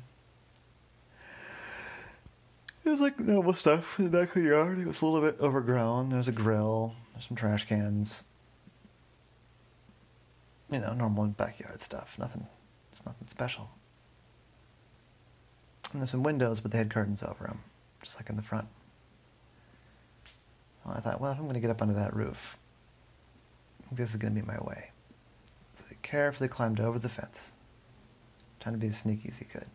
It 2.84 2.90
was 2.90 3.00
like 3.00 3.18
normal 3.18 3.54
stuff 3.54 3.98
in 3.98 4.04
the 4.04 4.10
back 4.12 4.28
of 4.28 4.42
the 4.42 4.48
yard. 4.48 4.78
It 4.78 4.86
was 4.86 5.02
a 5.02 5.06
little 5.06 5.28
bit 5.28 5.40
overgrown. 5.40 6.08
There 6.08 6.18
was 6.18 6.28
a 6.28 6.32
grill. 6.32 6.94
There's 7.12 7.26
some 7.26 7.36
trash 7.36 7.66
cans. 7.66 8.22
You 10.70 10.78
know, 10.78 10.92
normal 10.94 11.26
backyard 11.26 11.82
stuff. 11.82 12.16
Nothing. 12.16 12.46
It's 12.96 13.04
nothing 13.04 13.28
special. 13.28 13.68
And 15.92 16.00
there's 16.00 16.10
some 16.10 16.22
windows, 16.22 16.60
but 16.60 16.70
they 16.70 16.78
had 16.78 16.90
curtains 16.90 17.22
over 17.22 17.44
them, 17.44 17.58
just 18.02 18.16
like 18.16 18.30
in 18.30 18.36
the 18.36 18.42
front. 18.42 18.66
Well, 20.82 20.94
I 20.96 21.00
thought, 21.00 21.20
well, 21.20 21.32
if 21.32 21.38
I'm 21.38 21.44
going 21.44 21.54
to 21.54 21.60
get 21.60 21.68
up 21.68 21.82
onto 21.82 21.92
that 21.94 22.16
roof, 22.16 22.56
this 23.92 24.10
is 24.10 24.16
going 24.16 24.34
to 24.34 24.40
be 24.40 24.46
my 24.46 24.58
way. 24.60 24.92
So 25.74 25.84
he 25.90 25.96
carefully 26.00 26.48
climbed 26.48 26.80
over 26.80 26.98
the 26.98 27.10
fence, 27.10 27.52
trying 28.60 28.74
to 28.74 28.78
be 28.78 28.86
as 28.86 28.96
sneaky 28.96 29.28
as 29.28 29.38
he 29.38 29.44
could. 29.44 29.66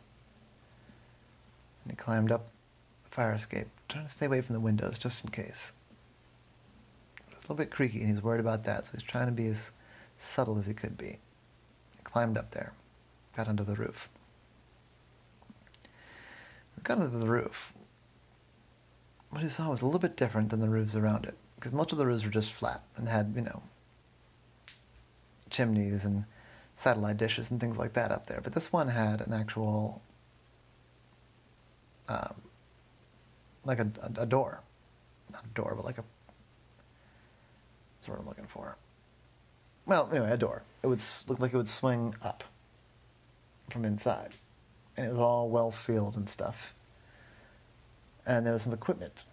And 1.84 1.92
he 1.92 1.96
climbed 1.96 2.32
up 2.32 2.48
the 3.04 3.12
fire 3.12 3.34
escape, 3.34 3.68
trying 3.88 4.06
to 4.06 4.12
stay 4.12 4.26
away 4.26 4.42
from 4.42 4.56
the 4.56 4.60
windows 4.60 4.98
just 4.98 5.24
in 5.24 5.30
case. 5.30 5.74
It 7.18 7.36
was 7.36 7.38
a 7.38 7.42
little 7.44 7.56
bit 7.58 7.70
creaky, 7.70 8.00
and 8.00 8.10
he's 8.10 8.24
worried 8.24 8.42
about 8.42 8.64
that, 8.64 8.88
so 8.88 8.94
he's 8.94 9.04
trying 9.04 9.28
to 9.28 9.32
be 9.32 9.46
as 9.46 9.72
subtle 10.18 10.58
as 10.58 10.66
he 10.66 10.74
could 10.74 10.98
be. 10.98 11.20
He 11.96 12.04
climbed 12.04 12.38
up 12.38 12.50
there, 12.50 12.74
got 13.36 13.48
under 13.48 13.64
the 13.64 13.76
roof. 13.76 14.10
We 16.78 16.84
got 16.84 17.00
under 17.00 17.18
the 17.18 17.28
roof. 17.28 17.74
What 19.30 19.42
he 19.42 19.48
saw 19.48 19.70
was 19.70 19.82
a 19.82 19.86
little 19.86 20.00
bit 20.00 20.18
different 20.18 20.50
than 20.50 20.60
the 20.60 20.70
roofs 20.70 20.96
around 20.96 21.26
it, 21.26 21.38
because 21.56 21.72
most 21.72 21.92
of 21.92 21.98
the 21.98 22.06
roofs 22.06 22.26
were 22.26 22.32
just 22.32 22.52
flat 22.52 22.84
and 22.98 23.08
had, 23.08 23.34
you 23.36 23.42
know, 23.42 23.64
chimneys 25.50 26.04
and 26.06 26.26
satellite 26.76 27.18
dishes 27.18 27.52
and 27.52 27.60
things 27.60 27.78
like 27.78 27.94
that 27.94 28.12
up 28.12 28.28
there. 28.28 28.42
But 28.42 28.54
this 28.54 28.74
one 28.74 28.90
had 28.90 29.22
an 29.22 29.34
actual, 29.34 30.02
um, 32.10 32.36
like 33.64 33.80
a, 33.80 33.90
a, 34.02 34.24
a 34.24 34.26
door, 34.26 34.62
not 35.32 35.46
a 35.46 35.54
door, 35.54 35.74
but 35.76 35.86
like 35.86 35.98
a. 35.98 36.04
That's 38.00 38.10
what 38.10 38.20
I'm 38.20 38.28
looking 38.28 38.48
for. 38.48 38.76
Well, 39.86 40.10
anyway, 40.12 40.32
a 40.32 40.38
door. 40.38 40.64
It 40.84 40.88
would 40.88 41.02
look 41.28 41.40
like 41.40 41.54
it 41.54 41.58
would 41.58 41.70
swing 41.70 42.16
up 42.22 42.44
from 43.72 43.86
inside, 43.86 44.36
and 44.98 45.06
it 45.06 45.10
was 45.10 45.20
all 45.20 45.50
well 45.50 45.72
sealed 45.72 46.16
and 46.16 46.30
stuff. 46.30 46.74
And 48.26 48.46
there 48.46 48.54
was 48.54 48.62
some 48.62 48.74
equipment 48.74 49.24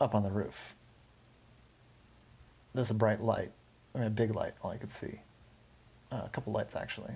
up 0.00 0.14
on 0.14 0.22
the 0.22 0.30
roof. 0.30 0.74
There's 2.74 2.90
a 2.90 2.94
bright 2.94 3.20
light, 3.20 3.52
I 3.94 3.98
mean, 3.98 4.06
a 4.06 4.10
big 4.10 4.34
light, 4.34 4.54
all 4.62 4.70
I 4.70 4.76
could 4.76 4.90
see. 4.90 5.20
Uh, 6.10 6.22
a 6.24 6.28
couple 6.30 6.52
lights, 6.52 6.74
actually. 6.74 7.14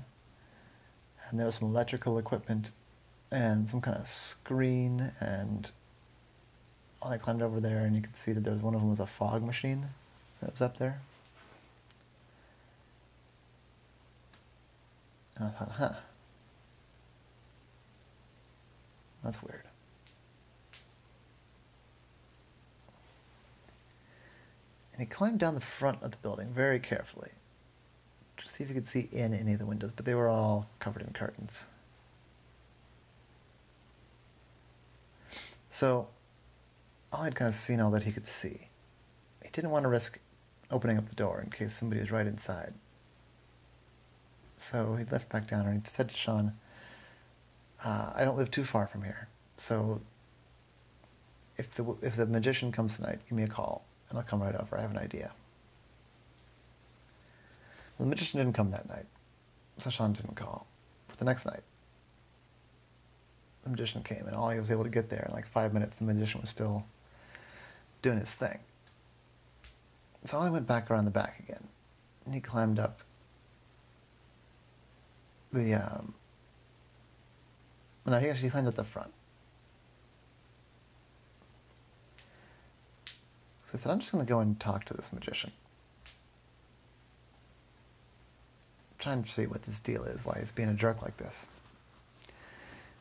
And 1.29 1.39
there 1.39 1.47
was 1.47 1.57
some 1.57 1.69
electrical 1.69 2.19
equipment 2.19 2.71
and 3.31 3.69
some 3.69 3.81
kind 3.81 3.97
of 3.97 4.07
screen. 4.07 5.11
And 5.21 5.71
I 7.05 7.19
climbed 7.19 7.43
over 7.43 7.61
there, 7.61 7.85
and 7.85 7.97
you 7.97 8.03
could 8.03 8.17
see 8.17 8.33
that 8.33 8.45
there 8.45 8.53
was 8.53 8.63
one 8.63 8.75
of 8.75 8.81
them 8.81 8.91
was 8.91 9.01
a 9.01 9.07
fog 9.07 9.43
machine 9.43 9.87
that 10.41 10.53
was 10.53 10.63
up 10.63 10.79
there. 10.79 11.01
And 15.39 15.49
I 15.49 15.51
thought, 15.51 15.73
huh, 15.73 15.93
that's 19.23 19.43
weird. 19.43 19.63
And 24.93 25.01
he 25.01 25.07
climbed 25.07 25.39
down 25.39 25.55
the 25.55 25.61
front 25.61 26.03
of 26.03 26.11
the 26.11 26.17
building 26.17 26.49
very 26.53 26.81
carefully 26.81 27.31
to 28.37 28.49
see 28.49 28.65
if 28.65 28.69
he 28.69 28.75
could 28.75 28.89
see 28.89 29.09
in 29.13 29.33
any 29.33 29.53
of 29.53 29.61
the 29.61 29.67
windows, 29.67 29.93
but 29.95 30.05
they 30.05 30.15
were 30.15 30.29
all 30.29 30.69
covered 30.81 31.03
in 31.03 31.13
curtains. 31.13 31.67
So, 35.71 36.09
Ollie 37.13 37.27
had 37.27 37.37
kind 37.37 37.49
of 37.49 37.55
seen 37.55 37.79
all 37.81 37.93
that 37.93 38.03
he 38.03 38.11
could 38.11 38.27
see. 38.27 38.69
He 39.45 39.51
didn't 39.53 39.71
want 39.71 39.85
to 39.85 39.89
risk 39.89 40.19
opening 40.71 40.99
up 40.99 41.09
the 41.09 41.15
door 41.15 41.41
in 41.41 41.51
case 41.51 41.73
somebody 41.73 42.01
was 42.01 42.11
right 42.11 42.27
inside. 42.27 42.75
So 44.59 44.97
he 44.97 45.05
left 45.05 45.29
back 45.29 45.47
down 45.47 45.67
and 45.67 45.81
he 45.81 45.91
said 45.91 46.09
to 46.09 46.15
Sean, 46.15 46.53
uh, 47.85 48.13
I 48.15 48.25
don't 48.25 48.37
live 48.37 48.51
too 48.51 48.65
far 48.65 48.89
from 48.89 49.05
here. 49.05 49.29
So 49.57 50.01
if 51.57 51.75
the 51.75 51.95
if 52.03 52.17
the 52.17 52.27
magician 52.27 52.73
comes 52.73 52.97
tonight, 52.97 53.21
give 53.29 53.37
me 53.37 53.45
a 53.45 53.49
call, 53.49 53.85
and 54.11 54.19
I'll 54.19 54.25
come 54.25 54.43
right 54.43 54.55
over. 54.55 54.77
I 54.77 54.83
have 54.83 54.91
an 54.91 54.99
idea. 54.99 55.33
The 57.99 58.07
magician 58.07 58.39
didn't 58.39 58.55
come 58.55 58.71
that 58.73 58.89
night, 58.89 59.07
so 59.77 59.91
Sean 59.91 60.13
didn't 60.13 60.37
call. 60.37 60.67
But 61.09 61.19
the 61.19 61.25
next 61.25 61.47
night, 61.47 61.63
the 63.63 63.71
magician 63.71 64.03
came, 64.03 64.27
and 64.27 64.37
Ollie 64.37 64.61
was 64.61 64.71
able 64.71 64.85
to 64.85 64.91
get 64.91 65.09
there 65.09 65.25
in 65.29 65.35
like 65.35 65.47
five 65.47 65.73
minutes, 65.73 65.97
the 65.99 66.05
magician 66.05 66.41
was 66.41 66.51
still 66.51 66.85
doing 68.03 68.19
his 68.19 68.35
thing. 68.35 68.59
So 70.25 70.39
I 70.39 70.49
went 70.49 70.67
back 70.67 70.91
around 70.91 71.05
the 71.07 71.11
back 71.11 71.41
again, 71.41 71.67
and 72.25 72.35
he 72.35 72.41
climbed 72.41 72.79
up 72.79 73.03
the. 75.53 75.75
Um, 75.75 76.15
no, 78.07 78.19
he 78.19 78.29
actually 78.29 78.51
climbed 78.51 78.69
up 78.69 78.75
the 78.75 78.85
front. 78.85 79.13
So 83.67 83.75
I 83.75 83.79
said, 83.79 83.93
I'm 83.93 83.99
just 83.99 84.13
going 84.13 84.25
to 84.25 84.29
go 84.29 84.41
and 84.41 84.59
talk 84.59 84.87
to 84.87 84.95
this 84.95 85.13
magician. 85.13 85.53
trying 88.99 89.23
to 89.23 89.31
see 89.31 89.47
what 89.47 89.63
this 89.63 89.81
deal 89.81 90.05
is, 90.05 90.25
why 90.25 90.37
he's 90.39 90.51
being 90.51 90.69
a 90.69 90.75
jerk 90.75 91.03
like 91.03 91.17
this. 91.17 91.49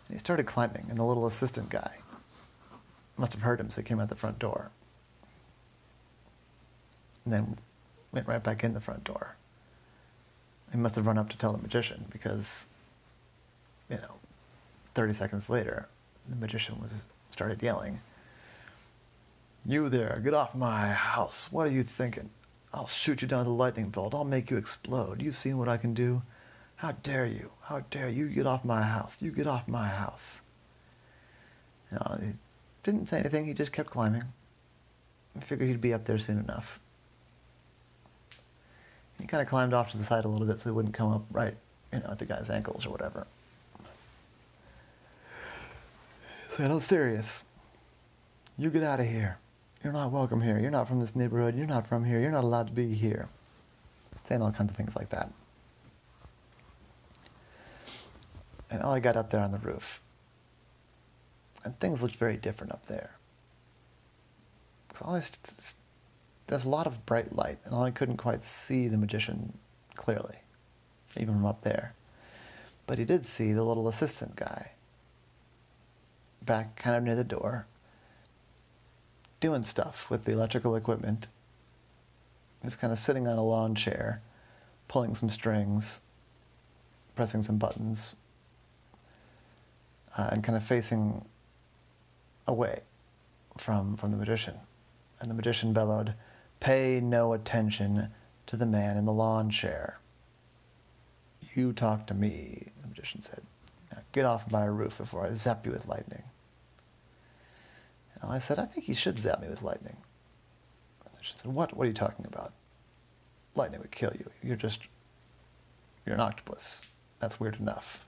And 0.07 0.15
he 0.15 0.19
started 0.19 0.45
climbing, 0.45 0.85
and 0.89 0.97
the 0.97 1.03
little 1.03 1.27
assistant 1.27 1.69
guy 1.69 1.97
must 3.17 3.33
have 3.33 3.41
heard 3.41 3.59
him, 3.59 3.69
so 3.69 3.81
he 3.81 3.85
came 3.85 3.99
out 3.99 4.09
the 4.09 4.15
front 4.15 4.39
door. 4.39 4.71
And 7.25 7.33
then 7.33 7.57
went 8.11 8.27
right 8.27 8.43
back 8.43 8.63
in 8.63 8.73
the 8.73 8.81
front 8.81 9.03
door. 9.03 9.36
He 10.71 10.77
must 10.77 10.95
have 10.95 11.05
run 11.05 11.17
up 11.17 11.29
to 11.29 11.37
tell 11.37 11.53
the 11.53 11.61
magician 11.61 12.05
because, 12.11 12.67
you 13.89 13.97
know, 13.97 14.15
30 14.95 15.13
seconds 15.13 15.49
later, 15.49 15.87
the 16.27 16.35
magician 16.35 16.79
was 16.81 17.05
started 17.29 17.61
yelling, 17.61 17.99
You 19.65 19.89
there, 19.89 20.19
get 20.23 20.33
off 20.33 20.55
my 20.55 20.87
house. 20.89 21.47
What 21.51 21.67
are 21.67 21.71
you 21.71 21.83
thinking? 21.83 22.29
I'll 22.73 22.87
shoot 22.87 23.21
you 23.21 23.27
down 23.27 23.39
with 23.39 23.47
a 23.47 23.51
lightning 23.51 23.89
bolt. 23.89 24.13
I'll 24.13 24.25
make 24.25 24.51
you 24.51 24.57
explode. 24.57 25.21
You 25.21 25.31
seen 25.31 25.57
what 25.57 25.69
I 25.69 25.77
can 25.77 25.93
do? 25.93 26.21
How 26.75 26.91
dare 26.91 27.25
you? 27.25 27.51
How 27.61 27.79
dare 27.89 28.09
you 28.09 28.27
get 28.27 28.45
off 28.45 28.65
my 28.65 28.83
house? 28.83 29.17
You 29.21 29.31
get 29.31 29.47
off 29.47 29.67
my 29.67 29.87
house. 29.87 30.41
You 31.91 31.97
know, 31.97 32.17
he 32.21 32.33
didn't 32.83 33.09
say 33.09 33.19
anything. 33.19 33.45
He 33.45 33.53
just 33.53 33.71
kept 33.71 33.89
climbing. 33.89 34.23
I 35.35 35.39
figured 35.39 35.69
he'd 35.69 35.81
be 35.81 35.93
up 35.93 36.05
there 36.05 36.19
soon 36.19 36.39
enough. 36.39 36.79
He 39.19 39.25
kind 39.25 39.41
of 39.41 39.47
climbed 39.47 39.73
off 39.73 39.91
to 39.91 39.97
the 39.97 40.03
side 40.03 40.25
a 40.25 40.27
little 40.27 40.47
bit 40.47 40.59
so 40.61 40.69
he 40.69 40.73
wouldn't 40.73 40.93
come 40.93 41.11
up 41.11 41.23
right, 41.31 41.55
you 41.91 41.99
know, 41.99 42.09
at 42.11 42.19
the 42.19 42.25
guy's 42.25 42.49
ankles 42.49 42.85
or 42.85 42.89
whatever. 42.89 43.25
He 46.49 46.55
said, 46.57 46.71
"I'm 46.71 46.81
serious. 46.81 47.43
You 48.57 48.69
get 48.69 48.83
out 48.83 48.99
of 48.99 49.07
here." 49.07 49.37
You're 49.83 49.93
not 49.93 50.11
welcome 50.11 50.41
here. 50.41 50.59
You're 50.59 50.71
not 50.71 50.87
from 50.87 50.99
this 50.99 51.15
neighborhood. 51.15 51.55
You're 51.55 51.67
not 51.67 51.87
from 51.87 52.03
here. 52.03 52.19
You're 52.19 52.31
not 52.31 52.43
allowed 52.43 52.67
to 52.67 52.73
be 52.73 52.93
here. 52.93 53.29
Saying 54.27 54.41
all 54.41 54.51
kinds 54.51 54.71
of 54.71 54.75
things 54.75 54.95
like 54.95 55.09
that. 55.09 55.31
And 58.69 58.81
Ollie 58.81 58.99
got 58.99 59.15
up 59.15 59.29
there 59.31 59.41
on 59.41 59.51
the 59.51 59.59
roof. 59.59 60.01
And 61.63 61.79
things 61.79 62.01
looked 62.01 62.15
very 62.15 62.37
different 62.37 62.73
up 62.73 62.85
there. 62.87 63.11
Ollie, 65.01 65.21
there's 66.47 66.65
a 66.65 66.69
lot 66.69 66.87
of 66.87 67.05
bright 67.05 67.33
light, 67.33 67.59
and 67.65 67.75
I 67.75 67.91
couldn't 67.91 68.17
quite 68.17 68.45
see 68.45 68.87
the 68.87 68.97
magician 68.97 69.57
clearly, 69.95 70.37
even 71.15 71.35
from 71.35 71.45
up 71.45 71.61
there. 71.61 71.93
But 72.85 72.99
he 72.99 73.05
did 73.05 73.27
see 73.27 73.51
the 73.53 73.63
little 73.63 73.87
assistant 73.87 74.35
guy 74.35 74.71
back 76.41 76.77
kind 76.77 76.95
of 76.95 77.03
near 77.03 77.15
the 77.15 77.23
door 77.25 77.67
doing 79.39 79.63
stuff 79.63 80.09
with 80.09 80.23
the 80.23 80.31
electrical 80.31 80.75
equipment. 80.75 81.27
He's 82.63 82.75
kind 82.75 82.91
of 82.91 82.99
sitting 82.99 83.27
on 83.27 83.37
a 83.37 83.43
lawn 83.43 83.75
chair, 83.75 84.21
pulling 84.87 85.13
some 85.13 85.29
strings, 85.29 86.01
pressing 87.15 87.43
some 87.43 87.57
buttons, 87.57 88.15
uh, 90.17 90.29
and 90.31 90.43
kind 90.43 90.57
of 90.57 90.63
facing 90.63 91.23
away 92.47 92.81
from, 93.57 93.95
from 93.97 94.11
the 94.11 94.17
magician. 94.17 94.55
And 95.19 95.29
the 95.29 95.35
magician 95.35 95.73
bellowed, 95.73 96.13
Pay 96.59 96.99
no 97.01 97.33
attention 97.33 98.09
to 98.47 98.57
the 98.57 98.65
man 98.65 98.97
in 98.97 99.05
the 99.05 99.13
lawn 99.13 99.49
chair. 99.49 99.99
You 101.53 101.73
talk 101.73 102.07
to 102.07 102.13
me, 102.13 102.67
the 102.81 102.87
magician 102.87 103.21
said. 103.21 103.41
Now 103.91 103.99
get 104.11 104.25
off 104.25 104.51
my 104.51 104.65
roof 104.65 104.97
before 104.97 105.25
I 105.25 105.33
zap 105.33 105.65
you 105.65 105.71
with 105.71 105.87
lightning. 105.87 106.23
And 108.21 108.31
I 108.31 108.39
said, 108.39 108.59
I 108.59 108.65
think 108.65 108.87
you 108.87 108.95
should 108.95 109.19
zap 109.19 109.41
me 109.41 109.47
with 109.47 109.61
lightning. 109.61 109.97
The 111.03 111.09
magician 111.13 111.37
said, 111.37 111.53
what? 111.53 111.75
What 111.75 111.85
are 111.85 111.87
you 111.87 111.93
talking 111.93 112.25
about? 112.25 112.53
Lightning 113.55 113.81
would 113.81 113.91
kill 113.91 114.13
you. 114.13 114.29
You're 114.43 114.55
just, 114.55 114.79
you're 116.05 116.15
an 116.15 116.21
octopus. 116.21 116.81
That's 117.19 117.39
weird 117.39 117.59
enough. 117.59 118.05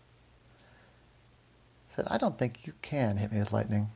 I 1.92 1.96
said, 1.96 2.08
I 2.10 2.18
don't 2.18 2.38
think 2.38 2.66
you 2.66 2.74
can 2.82 3.18
hit 3.18 3.32
me 3.32 3.40
with 3.40 3.52
lightning. 3.52 3.90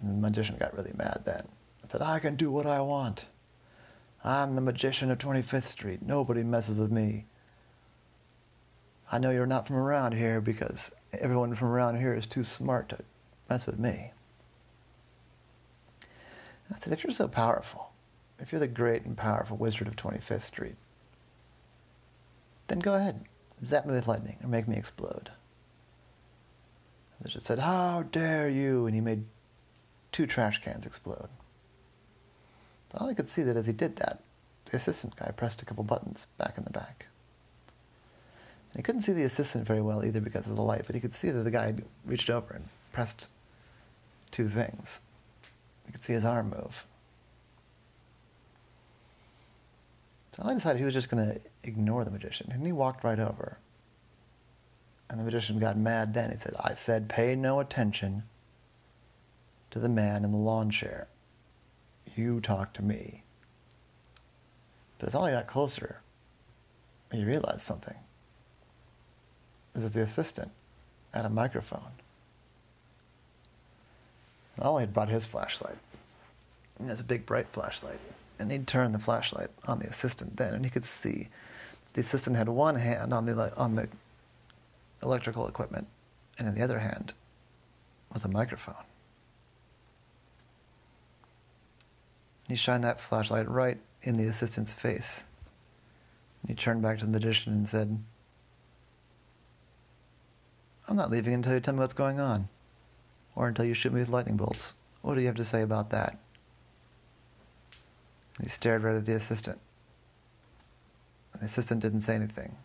And 0.00 0.10
the 0.10 0.28
magician 0.28 0.56
got 0.58 0.76
really 0.76 0.92
mad 0.96 1.22
then. 1.24 1.46
Said, 1.90 2.02
I 2.02 2.20
can 2.20 2.36
do 2.36 2.52
what 2.52 2.66
I 2.66 2.80
want. 2.82 3.26
I'm 4.22 4.54
the 4.54 4.60
magician 4.60 5.10
of 5.10 5.18
25th 5.18 5.64
Street. 5.64 6.02
Nobody 6.02 6.44
messes 6.44 6.76
with 6.76 6.92
me. 6.92 7.26
I 9.10 9.18
know 9.18 9.32
you're 9.32 9.44
not 9.44 9.66
from 9.66 9.74
around 9.74 10.12
here 10.12 10.40
because 10.40 10.92
everyone 11.12 11.52
from 11.56 11.66
around 11.66 11.98
here 11.98 12.14
is 12.14 12.26
too 12.26 12.44
smart 12.44 12.90
to 12.90 12.98
mess 13.48 13.66
with 13.66 13.80
me. 13.80 14.12
I 16.72 16.78
said, 16.78 16.92
if 16.92 17.02
you're 17.02 17.10
so 17.10 17.26
powerful, 17.26 17.90
if 18.38 18.52
you're 18.52 18.60
the 18.60 18.68
great 18.68 19.04
and 19.04 19.16
powerful 19.16 19.56
wizard 19.56 19.88
of 19.88 19.96
25th 19.96 20.42
Street, 20.42 20.76
then 22.68 22.78
go 22.78 22.94
ahead, 22.94 23.24
zap 23.66 23.84
me 23.84 23.94
with 23.94 24.06
lightning 24.06 24.36
or 24.44 24.48
make 24.48 24.68
me 24.68 24.76
explode. 24.76 25.32
The 27.18 27.24
wizard 27.24 27.42
said, 27.42 27.58
how 27.58 28.04
dare 28.04 28.48
you? 28.48 28.86
And 28.86 28.94
he 28.94 29.00
made 29.00 29.24
two 30.12 30.28
trash 30.28 30.62
cans 30.62 30.86
explode. 30.86 31.30
But 32.90 33.02
I 33.02 33.14
could 33.14 33.28
see 33.28 33.42
that 33.42 33.56
as 33.56 33.66
he 33.66 33.72
did 33.72 33.96
that, 33.96 34.22
the 34.66 34.76
assistant 34.76 35.16
guy 35.16 35.30
pressed 35.30 35.62
a 35.62 35.64
couple 35.64 35.84
buttons 35.84 36.26
back 36.38 36.58
in 36.58 36.64
the 36.64 36.70
back. 36.70 37.06
And 38.72 38.78
he 38.78 38.82
couldn't 38.82 39.02
see 39.02 39.12
the 39.12 39.24
assistant 39.24 39.66
very 39.66 39.80
well 39.80 40.04
either 40.04 40.20
because 40.20 40.46
of 40.46 40.56
the 40.56 40.62
light, 40.62 40.82
but 40.86 40.94
he 40.94 41.00
could 41.00 41.14
see 41.14 41.30
that 41.30 41.42
the 41.42 41.50
guy 41.50 41.66
had 41.66 41.84
reached 42.04 42.30
over 42.30 42.54
and 42.54 42.68
pressed 42.92 43.28
two 44.30 44.48
things. 44.48 45.00
You 45.86 45.92
could 45.92 46.02
see 46.02 46.12
his 46.12 46.24
arm 46.24 46.50
move. 46.50 46.84
So 50.32 50.44
I 50.44 50.54
decided 50.54 50.78
he 50.78 50.84
was 50.84 50.94
just 50.94 51.08
going 51.08 51.26
to 51.26 51.40
ignore 51.64 52.04
the 52.04 52.12
magician, 52.12 52.50
and 52.52 52.64
he 52.64 52.70
walked 52.70 53.02
right 53.02 53.18
over. 53.18 53.58
And 55.08 55.18
the 55.18 55.24
magician 55.24 55.58
got 55.58 55.76
mad 55.76 56.14
then. 56.14 56.30
He 56.30 56.38
said, 56.38 56.54
I 56.60 56.74
said, 56.74 57.08
pay 57.08 57.34
no 57.34 57.58
attention 57.58 58.22
to 59.72 59.80
the 59.80 59.88
man 59.88 60.24
in 60.24 60.30
the 60.30 60.38
lawn 60.38 60.70
chair. 60.70 61.08
You 62.16 62.40
talk 62.40 62.72
to 62.74 62.82
me. 62.82 63.22
But 64.98 65.08
as 65.08 65.14
Ollie 65.14 65.32
got 65.32 65.46
closer, 65.46 66.00
he 67.10 67.24
realized 67.24 67.62
something. 67.62 67.96
Is 69.74 69.82
that 69.82 69.92
the 69.92 70.02
assistant 70.02 70.50
had 71.14 71.24
a 71.24 71.30
microphone. 71.30 71.92
Ollie 74.60 74.82
had 74.82 74.92
brought 74.92 75.08
his 75.08 75.24
flashlight. 75.24 75.78
He 76.80 76.86
has 76.86 77.00
a 77.00 77.04
big 77.04 77.24
bright 77.24 77.46
flashlight. 77.52 77.98
And 78.38 78.50
he'd 78.50 78.66
turn 78.66 78.92
the 78.92 78.98
flashlight 78.98 79.50
on 79.66 79.78
the 79.78 79.86
assistant 79.86 80.36
then, 80.36 80.54
and 80.54 80.64
he 80.64 80.70
could 80.70 80.84
see 80.84 81.28
the 81.92 82.00
assistant 82.00 82.36
had 82.36 82.48
one 82.48 82.76
hand 82.76 83.12
on 83.12 83.26
the 83.26 83.56
on 83.56 83.74
the 83.74 83.88
electrical 85.02 85.48
equipment, 85.48 85.86
and 86.38 86.48
in 86.48 86.54
the 86.54 86.62
other 86.62 86.78
hand 86.78 87.12
was 88.12 88.24
a 88.24 88.28
microphone. 88.28 88.74
He 92.50 92.56
shined 92.56 92.82
that 92.82 93.00
flashlight 93.00 93.48
right 93.48 93.78
in 94.02 94.16
the 94.16 94.26
assistant's 94.26 94.74
face. 94.74 95.22
And 96.42 96.50
he 96.50 96.56
turned 96.56 96.82
back 96.82 96.98
to 96.98 97.04
the 97.04 97.10
magician 97.12 97.52
and 97.52 97.68
said, 97.68 97.96
I'm 100.88 100.96
not 100.96 101.12
leaving 101.12 101.32
until 101.32 101.54
you 101.54 101.60
tell 101.60 101.74
me 101.74 101.78
what's 101.78 101.92
going 101.92 102.18
on 102.18 102.48
or 103.36 103.46
until 103.46 103.64
you 103.66 103.72
shoot 103.72 103.92
me 103.92 104.00
with 104.00 104.08
lightning 104.08 104.36
bolts. 104.36 104.74
What 105.02 105.14
do 105.14 105.20
you 105.20 105.28
have 105.28 105.36
to 105.36 105.44
say 105.44 105.62
about 105.62 105.90
that? 105.90 106.18
And 108.38 108.46
he 108.46 108.50
stared 108.50 108.82
right 108.82 108.96
at 108.96 109.06
the 109.06 109.14
assistant. 109.14 109.60
And 111.32 111.42
the 111.42 111.46
assistant 111.46 111.82
didn't 111.82 112.00
say 112.00 112.16
anything, 112.16 112.56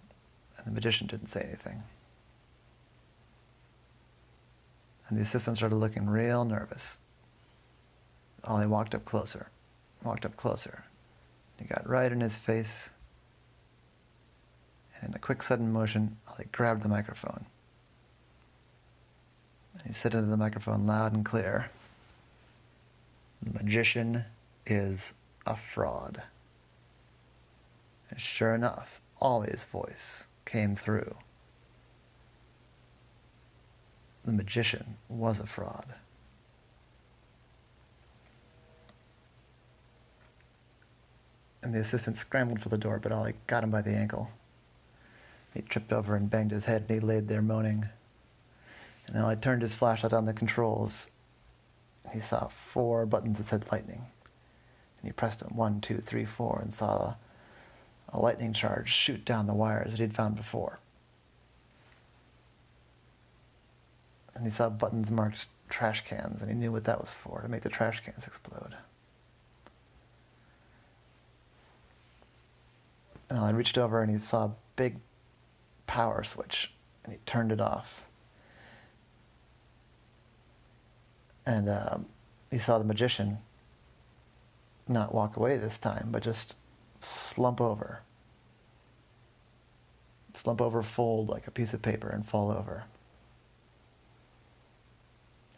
and 0.58 0.65
the 0.65 0.71
magician 0.71 1.06
didn't 1.06 1.30
say 1.30 1.41
anything. 1.41 1.84
And 5.08 5.19
the 5.19 5.21
assistant 5.21 5.58
started 5.58 5.76
looking 5.76 6.10
real 6.10 6.43
nervous. 6.43 6.98
Ollie 8.45 8.65
walked 8.65 8.95
up 8.95 9.06
closer, 9.06 9.52
walked 10.06 10.26
up 10.26 10.38
closer. 10.38 10.84
He 11.58 11.65
got 11.65 11.88
right 11.88 12.12
in 12.12 12.22
his 12.22 12.38
face, 12.38 12.91
and 14.96 15.10
in 15.10 15.15
a 15.15 15.20
quick, 15.20 15.41
sudden 15.44 15.72
motion, 15.72 16.18
Ollie 16.28 16.48
grabbed 16.52 16.84
the 16.84 16.89
microphone 16.89 17.46
He 19.86 19.94
said 19.94 20.13
into 20.13 20.30
the 20.30 20.38
microphone 20.38 20.86
loud 20.86 21.13
and 21.13 21.26
clear 21.26 21.70
The 23.41 23.54
magician 23.54 24.26
is 24.65 25.13
a 25.46 25.56
fraud. 25.56 26.22
And 28.10 28.20
sure 28.20 28.56
enough, 28.56 29.02
Ollie's 29.22 29.65
voice 29.65 30.28
came 30.46 30.76
through. 30.76 31.15
The 34.24 34.34
magician 34.34 34.98
was 35.10 35.39
a 35.39 35.48
fraud. 35.48 35.94
And 41.65 41.73
the 41.73 41.80
assistant 41.80 42.15
scrambled 42.15 42.62
for 42.62 42.69
the 42.69 42.78
door, 42.78 42.99
but 42.99 43.12
Ollie 43.12 43.34
got 43.47 43.63
him 43.63 43.71
by 43.71 43.82
the 43.82 43.89
ankle. 43.89 44.30
He 45.51 45.63
tripped 45.63 45.91
over 45.91 46.15
and 46.15 46.30
banged 46.30 46.51
his 46.51 46.65
head, 46.65 46.86
and 46.88 46.91
he 46.91 46.99
laid 46.99 47.28
there 47.28 47.41
moaning. 47.41 47.89
And 49.08 49.17
Ollie 49.17 49.36
turned 49.36 49.63
his 49.63 49.73
flashlight 49.73 50.13
on 50.13 50.25
the 50.25 50.34
controls. 50.34 51.10
He 52.13 52.19
saw 52.19 52.49
four 52.49 53.08
buttons 53.08 53.39
that 53.39 53.47
said 53.47 53.71
lightning. 53.71 54.06
And 54.99 55.06
he 55.06 55.12
pressed 55.12 55.39
them 55.39 55.56
one, 55.56 55.82
two, 55.82 55.97
three, 55.97 56.23
four, 56.23 56.60
and 56.62 56.71
saw 56.71 56.97
a, 56.97 57.17
a 58.10 58.19
lightning 58.19 58.54
charge 58.54 58.91
shoot 58.91 59.25
down 59.25 59.47
the 59.47 59.56
wires 59.56 59.89
that 59.89 59.99
he'd 59.99 60.15
found 60.15 60.36
before. 60.36 60.78
And 64.36 64.45
he 64.45 64.51
saw 64.51 64.69
buttons 64.69 65.10
marked 65.10 65.47
trash 65.67 66.06
cans, 66.06 66.43
and 66.43 66.51
he 66.51 66.56
knew 66.56 66.71
what 66.71 66.84
that 66.84 67.01
was 67.01 67.10
for 67.10 67.41
to 67.41 67.47
make 67.47 67.63
the 67.63 67.69
trash 67.69 68.01
cans 68.01 68.28
explode. 68.28 68.75
And 73.29 73.39
I 73.39 73.51
reached 73.51 73.77
over 73.77 74.01
and 74.01 74.11
he 74.11 74.19
saw 74.19 74.45
a 74.45 74.55
big 74.75 74.97
power 75.88 76.23
switch, 76.23 76.71
and 77.03 77.13
he 77.13 77.19
turned 77.25 77.51
it 77.51 77.61
off. 77.61 78.05
And 81.45 81.69
um, 81.69 82.05
he 82.51 82.57
saw 82.57 82.77
the 82.77 82.85
magician 82.85 83.38
not 84.88 85.13
walk 85.13 85.38
away 85.38 85.57
this 85.57 85.77
time, 85.77 86.09
but 86.11 86.23
just 86.23 86.55
slump 86.99 87.61
over. 87.61 88.01
Slump 90.33 90.61
over, 90.61 90.83
fold 90.83 91.29
like 91.29 91.47
a 91.47 91.51
piece 91.51 91.73
of 91.73 91.81
paper, 91.81 92.09
and 92.09 92.27
fall 92.27 92.51
over. 92.51 92.83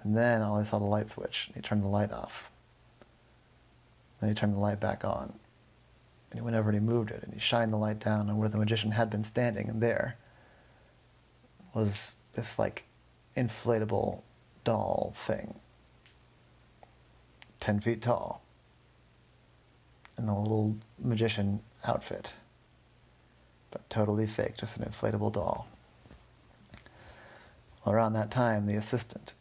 And 0.03 0.15
then 0.15 0.41
Ollie 0.41 0.65
saw 0.65 0.79
the 0.79 0.85
light 0.85 1.09
switch. 1.09 1.49
He 1.53 1.61
turned 1.61 1.83
the 1.83 1.87
light 1.87 2.11
off. 2.11 2.49
Then 4.19 4.29
he 4.29 4.35
turned 4.35 4.53
the 4.53 4.59
light 4.59 4.79
back 4.79 5.03
on. 5.03 5.37
And 6.29 6.39
he 6.39 6.43
went 6.43 6.55
over 6.55 6.69
and 6.69 6.79
he 6.79 6.85
moved 6.85 7.11
it, 7.11 7.23
and 7.23 7.33
he 7.33 7.39
shined 7.39 7.71
the 7.71 7.77
light 7.77 7.99
down 7.99 8.29
on 8.29 8.37
where 8.37 8.49
the 8.49 8.57
magician 8.57 8.91
had 8.91 9.09
been 9.09 9.23
standing, 9.23 9.69
and 9.69 9.81
there 9.81 10.17
was 11.73 12.15
this 12.33 12.59
like 12.59 12.83
inflatable 13.35 14.21
doll 14.63 15.13
thing, 15.15 15.55
ten 17.59 17.79
feet 17.79 18.01
tall, 18.01 18.41
in 20.17 20.27
a 20.27 20.41
little 20.41 20.75
magician 20.99 21.61
outfit, 21.85 22.33
but 23.71 23.89
totally 23.89 24.27
fake, 24.27 24.57
just 24.57 24.77
an 24.77 24.83
inflatable 24.83 25.31
doll. 25.31 25.67
Well, 27.85 27.95
around 27.95 28.13
that 28.13 28.31
time, 28.31 28.65
the 28.65 28.75
assistant 28.75 29.33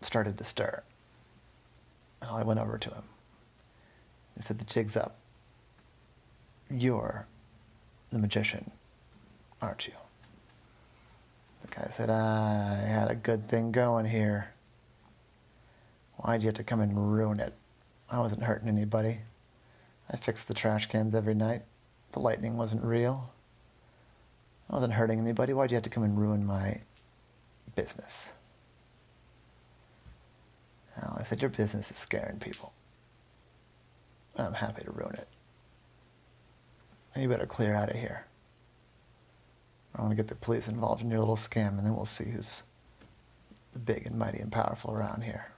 started 0.00 0.38
to 0.38 0.44
stir. 0.44 0.82
And 2.22 2.30
I 2.30 2.42
went 2.44 2.60
over 2.60 2.78
to 2.78 2.90
him. 2.90 3.02
He 4.38 4.44
said, 4.44 4.58
The 4.58 4.64
jig's 4.64 4.96
up. 4.96 5.16
You're 6.70 7.26
the 8.10 8.18
magician, 8.18 8.70
aren't 9.60 9.86
you? 9.86 9.94
The 11.62 11.74
guy 11.74 11.88
said, 11.90 12.08
I 12.08 12.76
had 12.76 13.10
a 13.10 13.16
good 13.16 13.48
thing 13.48 13.72
going 13.72 14.06
here. 14.06 14.52
Why'd 16.16 16.42
you 16.42 16.46
have 16.48 16.56
to 16.56 16.64
come 16.64 16.80
and 16.80 17.12
ruin 17.12 17.40
it? 17.40 17.52
I 18.10 18.18
wasn't 18.20 18.44
hurting 18.44 18.68
anybody. 18.68 19.18
I 20.10 20.16
fixed 20.16 20.48
the 20.48 20.54
trash 20.54 20.86
cans 20.86 21.14
every 21.14 21.34
night. 21.34 21.62
The 22.12 22.20
lightning 22.20 22.56
wasn't 22.56 22.84
real. 22.84 23.30
I 24.70 24.74
wasn't 24.74 24.92
hurting 24.92 25.18
anybody. 25.18 25.52
Why'd 25.52 25.70
you 25.70 25.76
have 25.76 25.84
to 25.84 25.90
come 25.90 26.04
and 26.04 26.18
ruin 26.18 26.46
my 26.46 26.80
business? 27.74 28.32
Well, 30.96 31.16
I 31.18 31.24
said, 31.24 31.42
Your 31.42 31.50
business 31.50 31.90
is 31.90 31.96
scaring 31.96 32.38
people. 32.38 32.72
I'm 34.38 34.54
happy 34.54 34.84
to 34.84 34.90
ruin 34.92 35.14
it. 35.14 35.28
You 37.16 37.28
better 37.28 37.46
clear 37.46 37.74
out 37.74 37.90
of 37.90 37.96
here. 37.96 38.26
I 39.96 40.02
want 40.02 40.12
to 40.12 40.16
get 40.16 40.28
the 40.28 40.36
police 40.36 40.68
involved 40.68 41.02
in 41.02 41.10
your 41.10 41.18
little 41.18 41.36
scam, 41.36 41.76
and 41.76 41.80
then 41.80 41.96
we'll 41.96 42.06
see 42.06 42.30
who's 42.30 42.62
the 43.72 43.80
big 43.80 44.06
and 44.06 44.16
mighty 44.16 44.38
and 44.38 44.52
powerful 44.52 44.92
around 44.92 45.22
here. 45.22 45.50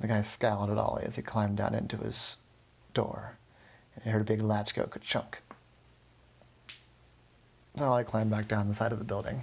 The 0.00 0.06
guy 0.06 0.22
scowled 0.22 0.70
at 0.70 0.78
Ollie 0.78 1.04
as 1.04 1.16
he 1.16 1.22
climbed 1.22 1.56
down 1.56 1.74
into 1.74 1.96
his 1.96 2.36
door, 2.94 3.36
and 3.94 4.04
he 4.04 4.10
heard 4.10 4.22
a 4.22 4.24
big 4.24 4.42
latch 4.42 4.74
go 4.74 4.84
ka-chunk. 4.84 5.42
Ollie 7.80 8.04
climbed 8.04 8.30
back 8.30 8.46
down 8.46 8.68
the 8.68 8.74
side 8.74 8.92
of 8.92 8.98
the 8.98 9.04
building. 9.04 9.42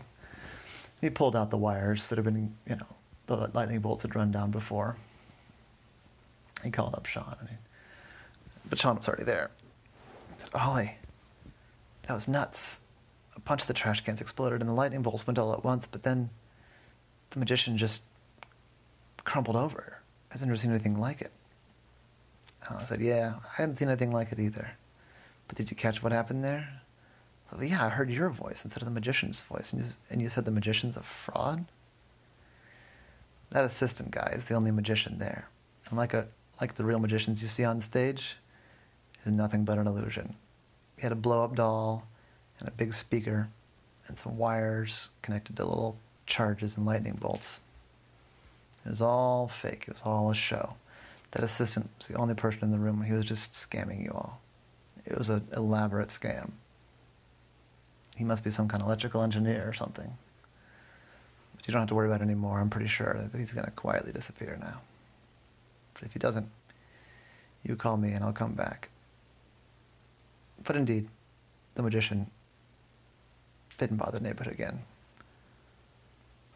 He 1.02 1.10
pulled 1.10 1.36
out 1.36 1.50
the 1.50 1.58
wires 1.58 2.08
that 2.08 2.18
had 2.18 2.26
been, 2.26 2.56
you 2.68 2.76
know, 2.76 2.96
the 3.26 3.50
lightning 3.54 3.80
bolts 3.80 4.04
had 4.04 4.16
run 4.16 4.32
down 4.32 4.52
before. 4.52 4.96
He 6.64 6.72
called 6.72 6.96
up 6.96 7.06
Sean, 7.06 7.36
he, 7.50 7.56
but 8.70 8.80
Sean 8.80 8.98
was 8.98 9.08
already 9.08 9.24
there. 9.24 9.52
He 10.36 10.42
said, 10.42 10.50
Ollie, 10.54 10.96
that 12.08 12.14
was 12.14 12.28
nuts. 12.28 12.82
A 13.36 13.40
bunch 13.40 13.62
of 13.62 13.68
the 13.68 13.74
trash 13.74 14.02
cans 14.02 14.22
exploded, 14.22 14.62
and 14.62 14.70
the 14.70 14.74
lightning 14.74 15.02
bolts 15.02 15.26
went 15.26 15.40
all 15.40 15.54
at 15.54 15.64
once, 15.64 15.88
but 15.88 16.04
then 16.04 16.30
the 17.30 17.40
magician 17.40 17.78
just 17.78 18.04
crumpled 19.24 19.56
over. 19.56 20.00
I've 20.32 20.42
never 20.42 20.58
seen 20.58 20.72
anything 20.72 21.00
like 21.00 21.22
it. 21.22 21.32
And 22.68 22.80
I 22.80 22.86
said, 22.86 23.02
Yeah, 23.02 23.36
I 23.44 23.62
hadn't 23.62 23.78
seen 23.78 23.88
anything 23.88 24.12
like 24.12 24.32
it 24.32 24.40
either. 24.40 24.72
But 25.48 25.58
did 25.58 25.72
you 25.72 25.78
catch 25.78 26.04
what 26.04 26.12
happened 26.12 26.44
there? 26.44 26.82
So, 27.50 27.60
yeah, 27.62 27.86
I 27.86 27.90
heard 27.90 28.12
your 28.12 28.30
voice 28.30 28.64
instead 28.64 28.84
of 28.84 28.88
the 28.88 28.94
magician's 28.94 29.42
voice. 29.42 29.74
And 29.74 29.82
you, 29.82 29.90
and 30.12 30.22
you 30.22 30.30
said 30.30 30.46
the 30.46 30.52
magician's 30.52 30.98
a 30.98 31.02
fraud? 31.02 31.66
That 33.50 33.66
assistant 33.66 34.12
guy 34.12 34.34
is 34.36 34.46
the 34.46 34.54
only 34.54 34.70
magician 34.70 35.18
there. 35.18 35.50
And 35.90 35.98
like, 35.98 36.14
a, 36.14 36.28
like 36.60 36.76
the 36.76 36.84
real 36.84 37.00
magicians 37.00 37.42
you 37.42 37.48
see 37.48 37.64
on 37.64 37.82
stage, 37.82 38.36
is 39.26 39.36
nothing 39.36 39.66
but 39.66 39.78
an 39.78 39.88
illusion. 39.88 40.36
He 40.98 41.04
had 41.04 41.12
a 41.12 41.16
blow 41.16 41.44
up 41.44 41.56
doll 41.56 42.06
and 42.60 42.68
a 42.68 42.72
big 42.72 42.94
speaker 42.94 43.50
and 44.08 44.18
some 44.18 44.38
wires 44.38 45.10
connected 45.22 45.56
to 45.58 45.66
little 45.66 45.98
charges 46.26 46.78
and 46.78 46.86
lightning 46.86 47.18
bolts. 47.20 47.62
It 48.86 48.90
was 48.90 49.02
all 49.02 49.48
fake, 49.48 49.86
it 49.88 49.94
was 49.94 50.02
all 50.04 50.30
a 50.30 50.36
show. 50.36 50.74
That 51.32 51.44
assistant 51.44 51.90
was 51.98 52.08
the 52.08 52.16
only 52.16 52.34
person 52.34 52.64
in 52.64 52.72
the 52.72 52.80
room, 52.80 53.02
he 53.02 53.14
was 53.14 53.26
just 53.26 53.54
scamming 53.54 54.04
you 54.04 54.12
all. 54.12 54.40
It 55.06 55.18
was 55.18 55.30
an 55.30 55.48
elaborate 55.56 56.10
scam. 56.10 56.52
He 58.16 58.24
must 58.24 58.44
be 58.44 58.52
some 58.52 58.68
kind 58.68 58.82
of 58.82 58.88
electrical 58.88 59.22
engineer 59.22 59.68
or 59.68 59.74
something. 59.74 60.12
But 61.56 61.68
you 61.68 61.72
don't 61.72 61.82
have 61.82 61.90
to 61.90 61.96
worry 61.96 62.08
about 62.08 62.22
it 62.22 62.26
anymore. 62.26 62.60
I'm 62.60 62.70
pretty 62.70 62.90
sure 62.90 63.28
that 63.32 63.38
he's 63.38 63.54
going 63.54 63.66
to 63.66 63.72
quietly 63.72 64.12
disappear 64.12 64.58
now. 64.60 64.82
But 66.00 66.08
if 66.08 66.14
he 66.14 66.20
doesn't, 66.20 66.50
you 67.64 67.76
call 67.76 67.98
me 67.98 68.14
and 68.14 68.24
I'll 68.24 68.32
come 68.32 68.54
back. 68.54 68.90
But 70.64 70.78
indeed, 70.78 71.10
the 71.76 71.84
magician 71.84 72.30
didn't 73.78 73.98
bother 73.98 74.20
the 74.20 74.24
neighborhood 74.24 74.54
again. 74.54 74.80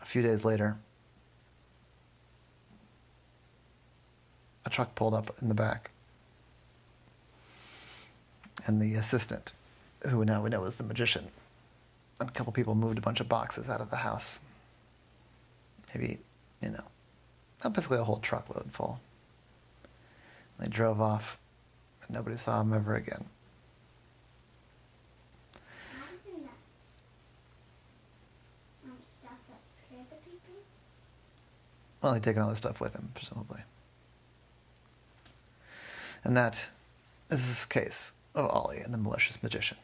A 0.02 0.06
few 0.06 0.22
days 0.22 0.46
later, 0.46 0.78
a 4.66 4.70
truck 4.70 4.96
pulled 4.96 5.14
up 5.14 5.36
in 5.42 5.50
the 5.50 5.54
back. 5.54 5.92
And 8.66 8.82
the 8.82 8.96
assistant, 8.96 9.52
who 10.08 10.24
now 10.24 10.42
we 10.42 10.50
know 10.50 10.64
is 10.64 10.76
the 10.76 10.84
magician, 10.84 11.28
and 12.20 12.30
a 12.30 12.32
couple 12.32 12.54
people 12.54 12.76
moved 12.76 12.98
a 12.98 13.02
bunch 13.02 13.20
of 13.20 13.28
boxes 13.28 13.70
out 13.70 13.82
of 13.82 13.90
the 13.90 13.98
house. 13.98 14.40
Maybe, 15.94 16.20
you 16.62 16.70
know, 16.70 17.70
basically 17.70 17.98
a 17.98 18.04
whole 18.04 18.20
truckload 18.20 18.72
full. 18.72 19.00
They 20.60 20.68
drove 20.68 21.02
off, 21.02 21.38
and 22.02 22.16
nobody 22.16 22.38
saw 22.38 22.62
him 22.62 22.74
ever 22.74 22.96
again. 22.96 23.26
Well, 32.02 32.14
he'd 32.14 32.24
taken 32.24 32.42
all 32.42 32.50
this 32.50 32.58
stuff 32.58 32.82
with 32.82 32.94
him, 32.94 33.12
presumably. 33.16 33.62
And 36.26 36.36
that 36.36 36.70
is 37.30 37.48
this 37.48 37.66
case 37.66 38.12
of 38.36 38.46
Ollie 38.50 38.80
and 38.80 38.94
the 38.94 38.98
malicious 38.98 39.42
magician. 39.42 39.78